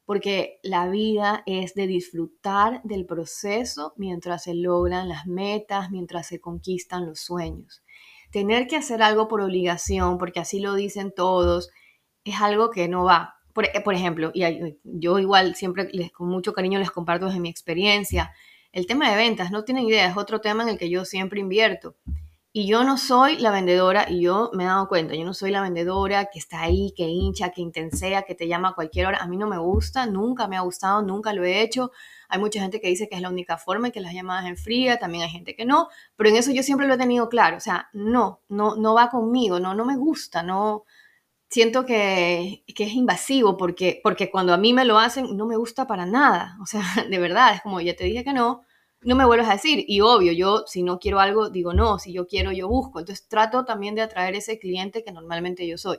porque 0.05 0.59
la 0.63 0.89
vida 0.89 1.43
es 1.47 1.75
de 1.75 1.87
disfrutar 1.87 2.83
del 2.83 3.07
proceso 3.07 3.95
mientras 3.97 4.45
se 4.45 4.55
logran 4.55 5.09
las 5.09 5.27
metas, 5.27 5.91
mientras 5.91 6.27
se 6.27 6.41
conquistan 6.41 7.07
los 7.07 7.21
sueños. 7.21 7.84
Tener 8.35 8.67
que 8.67 8.75
hacer 8.75 9.01
algo 9.01 9.29
por 9.29 9.41
obligación, 9.41 10.19
porque 10.19 10.41
así 10.41 10.59
lo 10.59 10.75
dicen 10.75 11.13
todos, 11.15 11.71
es 12.25 12.41
algo 12.41 12.73
que 12.73 12.89
no 12.89 13.05
va. 13.05 13.37
Por, 13.53 13.95
ejemplo, 13.95 14.33
y 14.35 14.43
yo 14.83 15.21
igual 15.21 15.55
siempre 15.55 15.89
les, 15.93 16.11
con 16.11 16.27
mucho 16.27 16.53
cariño 16.53 16.81
les 16.81 16.91
comparto 16.91 17.27
desde 17.27 17.39
mi 17.39 17.49
experiencia, 17.49 18.33
el 18.73 18.89
tema 18.89 19.09
de 19.09 19.17
ventas, 19.17 19.53
no 19.53 19.63
tienen 19.63 19.85
idea, 19.85 20.09
es 20.09 20.17
otro 20.17 20.41
tema 20.41 20.65
en 20.65 20.71
el 20.71 20.79
que 20.79 20.91
yo 20.91 21.05
siempre 21.05 21.39
invierto. 21.39 21.95
Y 22.57 22.69
yo 22.69 22.85
no 22.85 22.99
soy 22.99 23.37
la 23.39 23.51
vendedora, 23.51 24.07
y 24.09 24.21
yo 24.21 24.51
me 24.55 24.63
he 24.63 24.67
dado 24.69 24.87
cuenta, 24.87 25.17
yo 25.17 25.25
no 25.25 25.35
soy 25.35 25.51
la 25.51 25.61
vendedora 25.61 26.27
que 26.27 26.39
está 26.39 26.61
ahí, 26.63 26.95
que 26.97 27.03
hincha, 27.03 27.51
que 27.51 27.61
intensea, 27.61 28.23
que 28.23 28.37
te 28.37 28.47
llama 28.47 28.69
a 28.69 28.75
cualquier 28.75 29.07
hora. 29.07 29.19
A 29.19 29.27
mí 29.27 29.37
no 29.37 29.49
me 29.49 29.59
gusta, 29.59 30.07
nunca 30.07 30.47
me 30.47 30.57
ha 30.57 30.61
gustado, 30.61 31.03
nunca 31.03 31.33
lo 31.33 31.45
he 31.45 31.63
hecho. 31.63 31.91
Hay 32.29 32.39
mucha 32.39 32.61
gente 32.61 32.81
que 32.81 32.87
dice 32.87 33.09
que 33.09 33.17
es 33.17 33.23
la 33.23 33.29
única 33.29 33.59
forma, 33.59 33.91
que 33.91 34.01
las 34.01 34.15
llamadas 34.15 34.47
en 34.47 34.57
fría, 34.57 35.01
también 35.01 35.25
hay 35.25 35.31
gente 35.31 35.57
que 35.57 35.65
no, 35.65 35.89
pero 36.15 36.31
en 36.31 36.37
eso 36.37 36.53
yo 36.53 36.63
siempre 36.63 36.87
lo 36.87 36.95
he 36.95 36.97
tenido 36.99 37.29
claro. 37.29 37.57
O 37.57 37.61
sea, 37.61 37.89
no, 37.93 38.41
no, 38.49 38.77
no 38.77 38.95
va 38.95 39.11
conmigo, 39.11 39.59
no, 39.59 39.75
no 39.75 39.85
me 39.85 39.97
gusta, 39.97 40.45
no. 40.45 40.85
Siento 41.51 41.85
que, 41.85 42.63
que 42.73 42.85
es 42.85 42.93
invasivo 42.93 43.57
porque, 43.57 44.01
porque 44.05 44.31
cuando 44.31 44.55
a 44.55 44.59
mí 44.59 44.73
me 44.73 44.85
lo 44.85 45.01
hacen 45.01 45.37
no 45.37 45.47
me 45.47 45.57
gusta 45.57 45.89
para 45.89 46.07
nada. 46.07 46.57
O 46.63 46.67
sea, 46.67 46.83
de 47.11 47.19
verdad, 47.19 47.55
es 47.57 47.63
como 47.63 47.81
ya 47.81 47.97
te 47.97 48.05
dije 48.05 48.23
que 48.23 48.33
no, 48.33 48.63
no 49.05 49.15
me 49.15 49.25
vuelvas 49.25 49.49
a 49.49 49.55
decir. 49.55 49.85
Y 49.87 50.01
obvio, 50.01 50.33
yo 50.33 50.65
si 50.67 50.83
no 50.83 50.99
quiero 50.99 51.21
algo, 51.21 51.51
digo 51.51 51.73
no, 51.75 51.99
si 51.99 52.13
yo 52.13 52.27
quiero, 52.27 52.53
yo 52.53 52.69
busco. 52.69 53.01
Entonces 53.01 53.29
trato 53.29 53.65
también 53.65 53.95
de 53.95 54.03
atraer 54.03 54.35
ese 54.35 54.59
cliente 54.59 55.05
que 55.05 55.13
normalmente 55.13 55.67
yo 55.67 55.79
soy. 55.79 55.99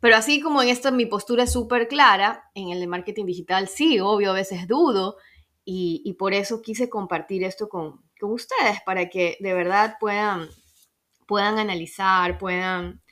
Pero 0.00 0.16
así 0.16 0.40
como 0.40 0.62
en 0.62 0.68
esto 0.68 0.92
mi 0.92 1.06
postura 1.06 1.44
es 1.44 1.52
súper 1.52 1.88
clara, 1.88 2.50
en 2.54 2.70
el 2.70 2.80
de 2.80 2.86
marketing 2.86 3.26
digital 3.26 3.68
sí, 3.68 3.98
obvio, 4.00 4.30
a 4.30 4.34
veces 4.34 4.66
dudo. 4.68 5.16
Y, 5.68 6.14
por 6.16 6.32
eso 6.32 6.62
quise 6.62 6.88
compartir 6.88 7.42
esto 7.42 7.68
con, 7.68 8.00
con, 8.20 8.30
ustedes, 8.30 8.80
para 8.86 9.08
que 9.08 9.36
de 9.40 9.52
verdad 9.52 9.96
puedan, 9.98 10.48
puedan 11.26 11.58
analizar, 11.58 12.38
puedan, 12.38 13.02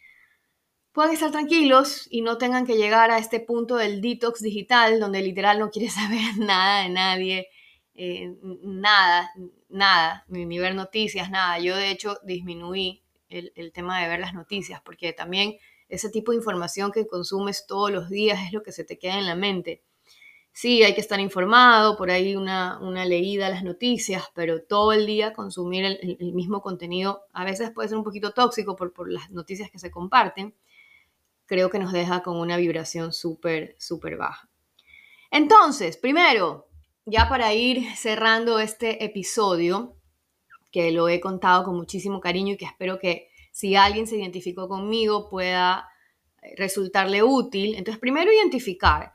puedan 0.92 1.12
estar 1.12 1.32
tranquilos 1.32 2.06
y 2.10 2.22
no 2.22 2.38
tengan 2.38 2.64
que 2.64 2.76
llegar 2.76 3.10
a 3.10 3.18
este 3.18 3.40
punto 3.40 3.74
del 3.74 4.00
detox 4.00 4.40
digital, 4.40 5.00
donde 5.00 5.20
literal 5.20 5.58
no 5.58 5.70
quiere 5.70 5.88
saber 5.90 6.38
nada 6.38 6.84
de 6.84 6.90
nadie 6.90 7.48
eh, 7.94 8.34
nada, 8.42 9.30
nada, 9.68 10.24
ni, 10.28 10.58
ver 10.58 10.74
noticias, 10.74 11.30
nada. 11.30 11.58
Yo 11.58 11.76
de 11.76 11.90
hecho 11.90 12.18
disminuí 12.24 13.02
el, 13.28 13.52
el, 13.56 13.72
tema 13.72 14.00
de 14.02 14.08
ver 14.08 14.20
las 14.20 14.34
noticias, 14.34 14.80
porque 14.82 15.12
también 15.12 15.56
ese 15.88 16.10
tipo 16.10 16.32
de 16.32 16.38
información 16.38 16.92
que 16.92 17.06
consumes 17.06 17.66
todos 17.66 17.90
los 17.90 18.08
días 18.10 18.40
es 18.46 18.52
lo 18.52 18.62
que 18.62 18.72
se 18.72 18.84
te 18.84 18.98
queda 18.98 19.18
en 19.18 19.26
la 19.26 19.36
mente. 19.36 19.82
Sí, 20.52 20.84
hay 20.84 20.94
que 20.94 21.00
estar 21.00 21.18
informado, 21.18 21.96
por 21.96 22.12
ahí 22.12 22.36
una, 22.36 22.78
una 22.80 23.04
leída 23.04 23.48
a 23.48 23.50
las 23.50 23.64
noticias, 23.64 24.30
pero 24.34 24.62
todo 24.62 24.92
el 24.92 25.04
día 25.04 25.32
consumir 25.32 25.84
el, 25.84 26.16
el, 26.20 26.32
mismo 26.32 26.62
contenido 26.62 27.24
a 27.32 27.44
veces 27.44 27.72
puede 27.72 27.88
ser 27.88 27.98
un 27.98 28.04
poquito 28.04 28.30
tóxico 28.30 28.76
por, 28.76 28.92
por 28.92 29.10
las 29.10 29.30
noticias 29.30 29.68
que 29.68 29.80
se 29.80 29.90
comparten. 29.90 30.54
Creo 31.46 31.70
que 31.70 31.80
nos 31.80 31.92
deja 31.92 32.22
con 32.22 32.38
una 32.38 32.56
vibración 32.56 33.12
súper, 33.12 33.74
súper 33.80 34.16
baja. 34.16 34.48
Entonces, 35.32 35.96
primero, 35.96 36.68
ya 37.06 37.28
para 37.28 37.52
ir 37.52 37.94
cerrando 37.96 38.58
este 38.58 39.04
episodio, 39.04 39.96
que 40.70 40.90
lo 40.90 41.08
he 41.08 41.20
contado 41.20 41.64
con 41.64 41.76
muchísimo 41.76 42.20
cariño 42.20 42.54
y 42.54 42.56
que 42.56 42.64
espero 42.64 42.98
que 42.98 43.28
si 43.52 43.76
alguien 43.76 44.06
se 44.06 44.16
identificó 44.16 44.68
conmigo 44.68 45.28
pueda 45.28 45.88
eh, 46.42 46.54
resultarle 46.56 47.22
útil. 47.22 47.74
Entonces, 47.76 48.00
primero 48.00 48.32
identificar. 48.32 49.12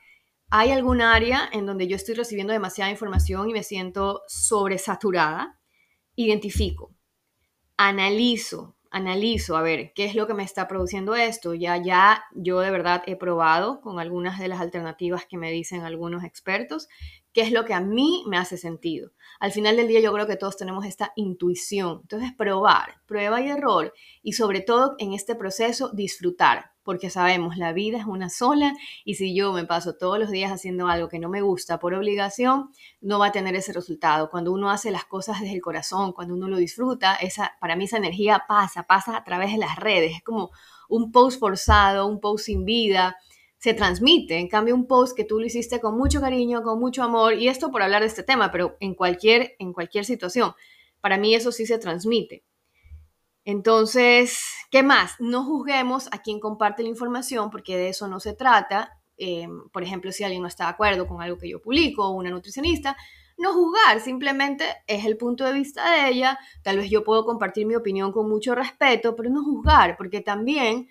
¿Hay 0.51 0.71
algún 0.71 1.01
área 1.01 1.47
en 1.51 1.67
donde 1.67 1.87
yo 1.87 1.95
estoy 1.95 2.15
recibiendo 2.15 2.53
demasiada 2.53 2.89
información 2.89 3.49
y 3.49 3.53
me 3.53 3.61
siento 3.61 4.23
sobresaturada? 4.27 5.59
Identifico. 6.15 6.95
Analizo 7.77 8.79
analizo, 8.91 9.55
a 9.55 9.61
ver, 9.61 9.93
¿qué 9.93 10.05
es 10.05 10.15
lo 10.15 10.27
que 10.27 10.33
me 10.33 10.43
está 10.43 10.67
produciendo 10.67 11.15
esto? 11.15 11.53
Ya, 11.53 11.77
ya 11.77 12.23
yo 12.33 12.59
de 12.59 12.71
verdad 12.71 13.03
he 13.05 13.15
probado 13.15 13.81
con 13.81 13.99
algunas 13.99 14.39
de 14.39 14.47
las 14.47 14.59
alternativas 14.59 15.25
que 15.25 15.37
me 15.37 15.51
dicen 15.51 15.81
algunos 15.81 16.23
expertos, 16.23 16.87
qué 17.39 17.45
es 17.45 17.53
lo 17.53 17.63
que 17.63 17.73
a 17.73 17.79
mí 17.79 18.25
me 18.27 18.37
hace 18.37 18.57
sentido. 18.57 19.11
Al 19.39 19.53
final 19.53 19.77
del 19.77 19.87
día 19.87 20.01
yo 20.01 20.11
creo 20.11 20.27
que 20.27 20.35
todos 20.35 20.57
tenemos 20.57 20.85
esta 20.85 21.13
intuición. 21.15 21.99
Entonces, 22.01 22.33
probar, 22.37 22.99
prueba 23.05 23.39
y 23.39 23.47
error 23.47 23.93
y 24.21 24.33
sobre 24.33 24.59
todo 24.59 24.95
en 24.97 25.13
este 25.13 25.35
proceso 25.35 25.89
disfrutar 25.93 26.73
porque 26.83 27.09
sabemos 27.09 27.55
la 27.55 27.71
vida 27.71 27.97
es 27.97 28.05
una 28.05 28.29
sola 28.29 28.73
y 29.05 29.13
si 29.13 29.33
yo 29.33 29.53
me 29.53 29.63
paso 29.63 29.95
todos 29.95 30.19
los 30.19 30.31
días 30.31 30.51
haciendo 30.51 30.87
algo 30.87 31.07
que 31.07 31.19
no 31.19 31.29
me 31.29 31.41
gusta 31.41 31.79
por 31.79 31.93
obligación, 31.93 32.71
no 32.99 33.19
va 33.19 33.27
a 33.27 33.31
tener 33.31 33.55
ese 33.55 33.71
resultado. 33.71 34.29
Cuando 34.29 34.51
uno 34.51 34.69
hace 34.69 34.91
las 34.91 35.05
cosas 35.05 35.39
desde 35.39 35.55
el 35.55 35.61
corazón, 35.61 36.11
cuando 36.11 36.33
uno 36.33 36.49
lo 36.49 36.57
disfruta, 36.57 37.15
esa, 37.15 37.55
para 37.61 37.77
mí 37.77 37.85
esa 37.85 37.97
energía 37.97 38.43
pasa, 38.49 38.83
pasa 38.83 39.15
a 39.15 39.23
través 39.23 39.53
de 39.53 39.59
las 39.59 39.77
redes. 39.77 40.13
Es 40.17 40.23
como 40.23 40.51
un 40.89 41.13
post 41.13 41.39
forzado, 41.39 42.05
un 42.05 42.19
post 42.19 42.47
sin 42.47 42.65
vida, 42.65 43.15
se 43.59 43.73
transmite. 43.73 44.37
En 44.37 44.47
cambio, 44.47 44.73
un 44.73 44.87
post 44.87 45.15
que 45.15 45.25
tú 45.25 45.39
lo 45.39 45.45
hiciste 45.45 45.79
con 45.79 45.97
mucho 45.97 46.21
cariño, 46.21 46.63
con 46.63 46.79
mucho 46.79 47.03
amor, 47.03 47.35
y 47.35 47.49
esto 47.49 47.69
por 47.69 47.83
hablar 47.83 48.01
de 48.01 48.07
este 48.07 48.23
tema, 48.23 48.51
pero 48.51 48.77
en 48.79 48.95
cualquier, 48.95 49.55
en 49.59 49.73
cualquier 49.73 50.05
situación, 50.05 50.53
para 51.01 51.17
mí 51.17 51.35
eso 51.35 51.51
sí 51.51 51.65
se 51.65 51.77
transmite. 51.77 52.43
Entonces, 53.43 54.41
¿qué 54.71 54.81
más? 54.81 55.15
No 55.19 55.43
juzguemos 55.43 56.07
a 56.11 56.21
quien 56.21 56.39
comparte 56.39 56.83
la 56.83 56.89
información 56.89 57.49
porque 57.49 57.77
de 57.77 57.89
eso 57.89 58.07
no 58.07 58.19
se 58.19 58.33
trata. 58.33 58.97
Eh, 59.17 59.47
por 59.73 59.83
ejemplo, 59.83 60.11
si 60.11 60.23
alguien 60.23 60.41
no 60.41 60.47
está 60.47 60.65
de 60.65 60.71
acuerdo 60.71 61.07
con 61.07 61.21
algo 61.21 61.37
que 61.37 61.49
yo 61.49 61.61
publico 61.61 62.07
o 62.07 62.11
una 62.11 62.29
nutricionista, 62.29 62.95
no 63.37 63.53
juzgar, 63.53 63.99
simplemente 64.01 64.65
es 64.87 65.05
el 65.05 65.17
punto 65.17 65.45
de 65.45 65.53
vista 65.53 65.91
de 65.91 66.09
ella. 66.09 66.37
Tal 66.61 66.77
vez 66.77 66.89
yo 66.89 67.03
puedo 67.03 67.25
compartir 67.25 67.65
mi 67.65 67.75
opinión 67.75 68.11
con 68.11 68.29
mucho 68.29 68.55
respeto, 68.55 69.15
pero 69.15 69.29
no 69.29 69.43
juzgar, 69.43 69.97
porque 69.97 70.21
también 70.21 70.89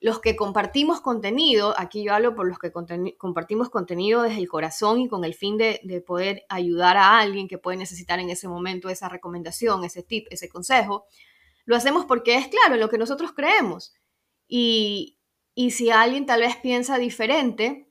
los 0.00 0.20
que 0.20 0.36
compartimos 0.36 1.00
contenido, 1.00 1.74
aquí 1.76 2.04
yo 2.04 2.14
hablo 2.14 2.34
por 2.34 2.46
los 2.46 2.58
que 2.58 2.70
compartimos 2.70 3.68
contenido 3.68 4.22
desde 4.22 4.38
el 4.38 4.48
corazón 4.48 5.00
y 5.00 5.08
con 5.08 5.24
el 5.24 5.34
fin 5.34 5.56
de, 5.58 5.80
de, 5.82 6.00
poder 6.00 6.44
ayudar 6.48 6.96
a 6.96 7.18
alguien 7.18 7.48
que 7.48 7.58
puede 7.58 7.76
necesitar 7.78 8.20
en 8.20 8.30
ese 8.30 8.46
momento 8.46 8.88
esa 8.88 9.08
recomendación, 9.08 9.84
ese 9.84 10.04
tip, 10.04 10.28
ese 10.30 10.48
consejo, 10.48 11.06
lo 11.64 11.76
hacemos 11.76 12.06
porque 12.06 12.36
es 12.36 12.48
claro, 12.48 12.74
en 12.74 12.80
lo 12.80 12.88
que 12.88 12.98
nosotros 12.98 13.32
creemos. 13.32 13.92
Y, 14.46 15.18
Y 15.54 15.72
si 15.72 15.90
alguien 15.90 16.24
tal 16.24 16.40
vez 16.42 16.56
piensa 16.56 16.98
diferente, 16.98 17.90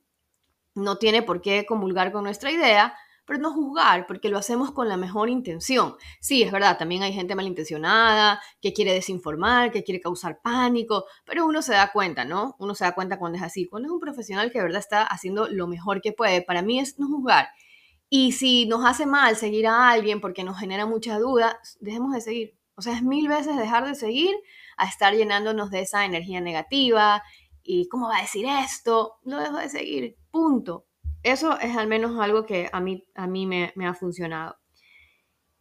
no 0.74 0.98
tiene 0.98 1.22
por 1.22 1.42
qué 1.42 1.66
comulgar 1.66 2.14
con 2.14 2.24
nuestra 2.24 2.50
idea, 2.50 2.96
pero 3.28 3.40
no 3.40 3.52
juzgar, 3.52 4.08
porque 4.08 4.30
lo 4.30 4.38
hacemos 4.38 4.72
con 4.72 4.88
la 4.88 4.96
mejor 4.96 5.30
intención. 5.30 5.96
Sí, 6.22 6.42
es 6.44 6.52
verdad, 6.52 6.78
también 6.78 7.04
hay 7.04 7.12
gente 7.12 7.36
malintencionada, 7.36 8.42
que 8.62 8.72
quiere 8.72 8.94
desinformar, 8.94 9.72
que 9.72 9.84
quiere 9.84 10.00
causar 10.00 10.40
pánico, 10.42 11.04
pero 11.26 11.46
uno 11.46 11.62
se 11.62 11.74
da 11.74 11.92
cuenta, 11.92 12.24
¿no? 12.24 12.56
Uno 12.58 12.74
se 12.74 12.86
da 12.86 12.96
cuenta 12.96 13.20
cuando 13.20 13.38
es 13.38 13.44
así, 13.44 13.66
cuando 13.68 13.90
es 13.90 13.92
un 13.92 14.00
profesional 14.00 14.50
que 14.50 14.60
de 14.60 14.64
verdad 14.64 14.80
está 14.80 15.04
haciendo 15.04 15.50
lo 15.50 15.68
mejor 15.68 16.02
que 16.02 16.14
puede. 16.14 16.42
Para 16.42 16.62
mí 16.62 16.80
es 16.80 16.98
no 17.00 17.08
juzgar. 17.08 17.50
Y 18.10 18.32
si 18.32 18.66
nos 18.66 18.86
hace 18.86 19.06
mal 19.06 19.36
seguir 19.36 19.68
a 19.68 19.90
alguien 19.90 20.22
porque 20.22 20.46
nos 20.46 20.58
genera 20.58 20.86
mucha 20.86 21.20
duda, 21.20 21.60
dejemos 21.82 22.14
de 22.14 22.22
seguir. 22.22 22.58
O 22.76 22.82
sea, 22.82 22.94
es 22.94 23.04
mil 23.04 23.28
veces 23.28 23.58
dejar 23.58 23.86
de 23.86 23.96
seguir 23.96 24.34
a 24.78 24.88
estar 24.88 25.14
llenándonos 25.14 25.70
de 25.70 25.82
esa 25.82 26.06
energía 26.06 26.40
negativa 26.40 27.24
y 27.62 27.90
cómo 27.90 28.08
va 28.08 28.20
a 28.20 28.22
decir 28.22 28.46
esto, 28.46 29.16
lo 29.24 29.38
dejo 29.40 29.58
de 29.58 29.68
seguir, 29.68 30.18
punto. 30.32 30.86
Eso 31.28 31.60
es 31.60 31.76
al 31.76 31.88
menos 31.88 32.18
algo 32.22 32.46
que 32.46 32.70
a 32.72 32.80
mí, 32.80 33.04
a 33.14 33.28
mí 33.28 33.46
me, 33.46 33.74
ha 33.86 33.94
funcionado. 33.94 34.58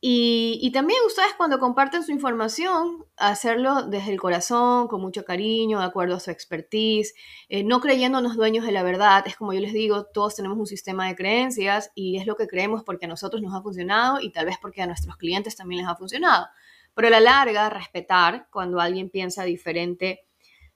Y, 0.01 0.71
también 0.73 1.01
ustedes 1.05 1.35
cuando 1.37 1.59
comparten 1.59 2.05
su 2.05 2.13
información, 2.13 3.05
hacerlo 3.17 3.83
desde 3.83 4.13
el 4.13 4.21
corazón, 4.21 4.87
con 4.87 5.01
mucho 5.01 5.25
cariño, 5.25 5.81
de 5.81 5.87
acuerdo 5.87 6.15
a 6.15 6.21
su 6.21 6.31
expertise, 6.31 7.15
eh, 7.49 7.65
no 7.65 7.81
creyéndonos 7.81 8.37
dueños 8.37 8.65
de 8.65 8.71
la 8.71 8.85
verdad. 8.85 9.25
Es 9.27 9.35
como 9.35 9.53
yo 9.53 9.59
les 9.59 9.73
digo, 9.73 10.05
todos 10.05 10.37
tenemos 10.37 10.57
un 10.57 10.67
sistema 10.67 11.09
de 11.09 11.17
creencias 11.17 11.91
y 11.97 12.17
es 12.17 12.29
lo 12.29 12.37
que 12.37 12.47
creemos 12.47 12.85
porque 12.85 13.07
a 13.07 13.09
nosotros 13.09 13.43
nos 13.43 13.53
ha 13.53 13.61
funcionado 13.61 14.21
y 14.21 14.31
tal 14.31 14.47
vez 14.47 14.59
porque 14.63 14.83
a 14.83 14.87
nuestros 14.87 15.17
clientes 15.17 15.57
también 15.57 15.83
les 15.83 15.91
ha 15.91 15.97
funcionado. 15.97 16.47
Pero 16.95 17.09
a 17.09 17.11
la 17.11 17.19
larga, 17.19 17.71
respetar 17.71 18.47
cuando 18.53 18.79
alguien 18.79 19.11
piensa 19.11 19.43
diferente, 19.43 20.29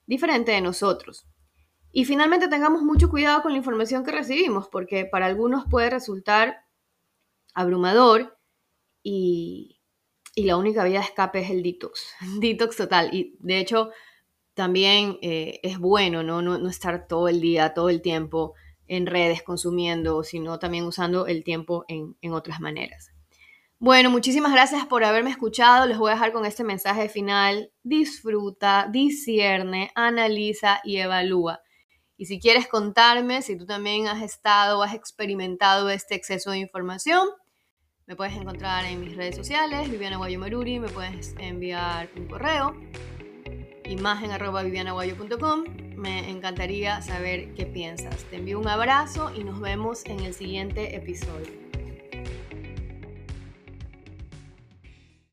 diferente 0.05 0.51
de 0.51 0.59
nosotros. 0.59 1.30
Y 1.91 2.05
finalmente 2.05 2.47
tengamos 2.47 2.83
mucho 2.83 3.09
cuidado 3.09 3.41
con 3.41 3.51
la 3.51 3.57
información 3.57 4.03
que 4.05 4.11
recibimos, 4.11 4.67
porque 4.69 5.05
para 5.05 5.25
algunos 5.25 5.65
puede 5.69 5.89
resultar 5.89 6.65
abrumador 7.53 8.37
y, 9.03 9.77
la 10.35 10.55
única 10.57 10.85
vía 10.85 10.99
de 10.99 11.05
escape 11.05 11.41
es 11.41 11.49
el 11.49 11.61
detox, 11.61 12.07
detox 12.39 12.77
total. 12.77 13.13
Y 13.13 13.35
de 13.39 13.59
hecho 13.59 13.89
también 14.53 15.17
eh, 15.21 15.59
es 15.63 15.77
bueno 15.79 16.23
¿no? 16.23 16.41
¿no? 16.41 16.69
estar 16.69 17.07
todo 17.07 17.27
el 17.27 17.41
día, 17.41 17.73
todo 17.73 17.89
el 17.89 18.01
tiempo 18.01 18.53
en 18.87 19.05
redes 19.05 19.43
consumiendo, 19.43 20.23
sino 20.23 20.59
también 20.59 20.85
usando 20.85 21.27
el 21.27 21.43
tiempo 21.43 21.85
en, 21.87 22.17
en 22.21 22.33
otras 22.33 22.59
maneras. 22.59 23.11
Bueno, 23.79 24.09
muchísimas 24.11 24.51
gracias 24.51 24.85
por 24.85 25.03
haberme 25.03 25.31
escuchado. 25.31 25.87
Les 25.87 25.97
voy 25.97 26.11
a 26.11 26.13
dejar 26.13 26.31
con 26.31 26.45
este 26.45 26.63
mensaje 26.63 27.09
final. 27.09 27.71
Disfruta, 27.83 28.87
discierne, 28.91 29.91
analiza 29.95 30.81
y 30.83 30.97
evalúa. 30.97 31.61
Y 32.21 32.27
si 32.27 32.39
quieres 32.39 32.67
contarme 32.67 33.41
si 33.41 33.57
tú 33.57 33.65
también 33.65 34.07
has 34.07 34.21
estado 34.21 34.77
o 34.77 34.83
has 34.83 34.93
experimentado 34.93 35.89
este 35.89 36.13
exceso 36.13 36.51
de 36.51 36.59
información, 36.59 37.27
me 38.05 38.15
puedes 38.15 38.35
encontrar 38.35 38.85
en 38.85 39.01
mis 39.01 39.15
redes 39.15 39.35
sociales, 39.35 39.89
Viviana 39.89 40.17
Guayo 40.17 40.37
Maruri, 40.37 40.77
me 40.77 40.87
puedes 40.87 41.33
enviar 41.39 42.09
un 42.15 42.27
correo, 42.27 42.79
imagen. 43.85 44.29
Me 45.95 46.29
encantaría 46.29 47.01
saber 47.01 47.55
qué 47.55 47.65
piensas. 47.65 48.15
Te 48.25 48.35
envío 48.35 48.59
un 48.59 48.67
abrazo 48.67 49.31
y 49.35 49.43
nos 49.43 49.59
vemos 49.59 50.05
en 50.05 50.19
el 50.19 50.35
siguiente 50.35 50.95
episodio. 50.95 51.70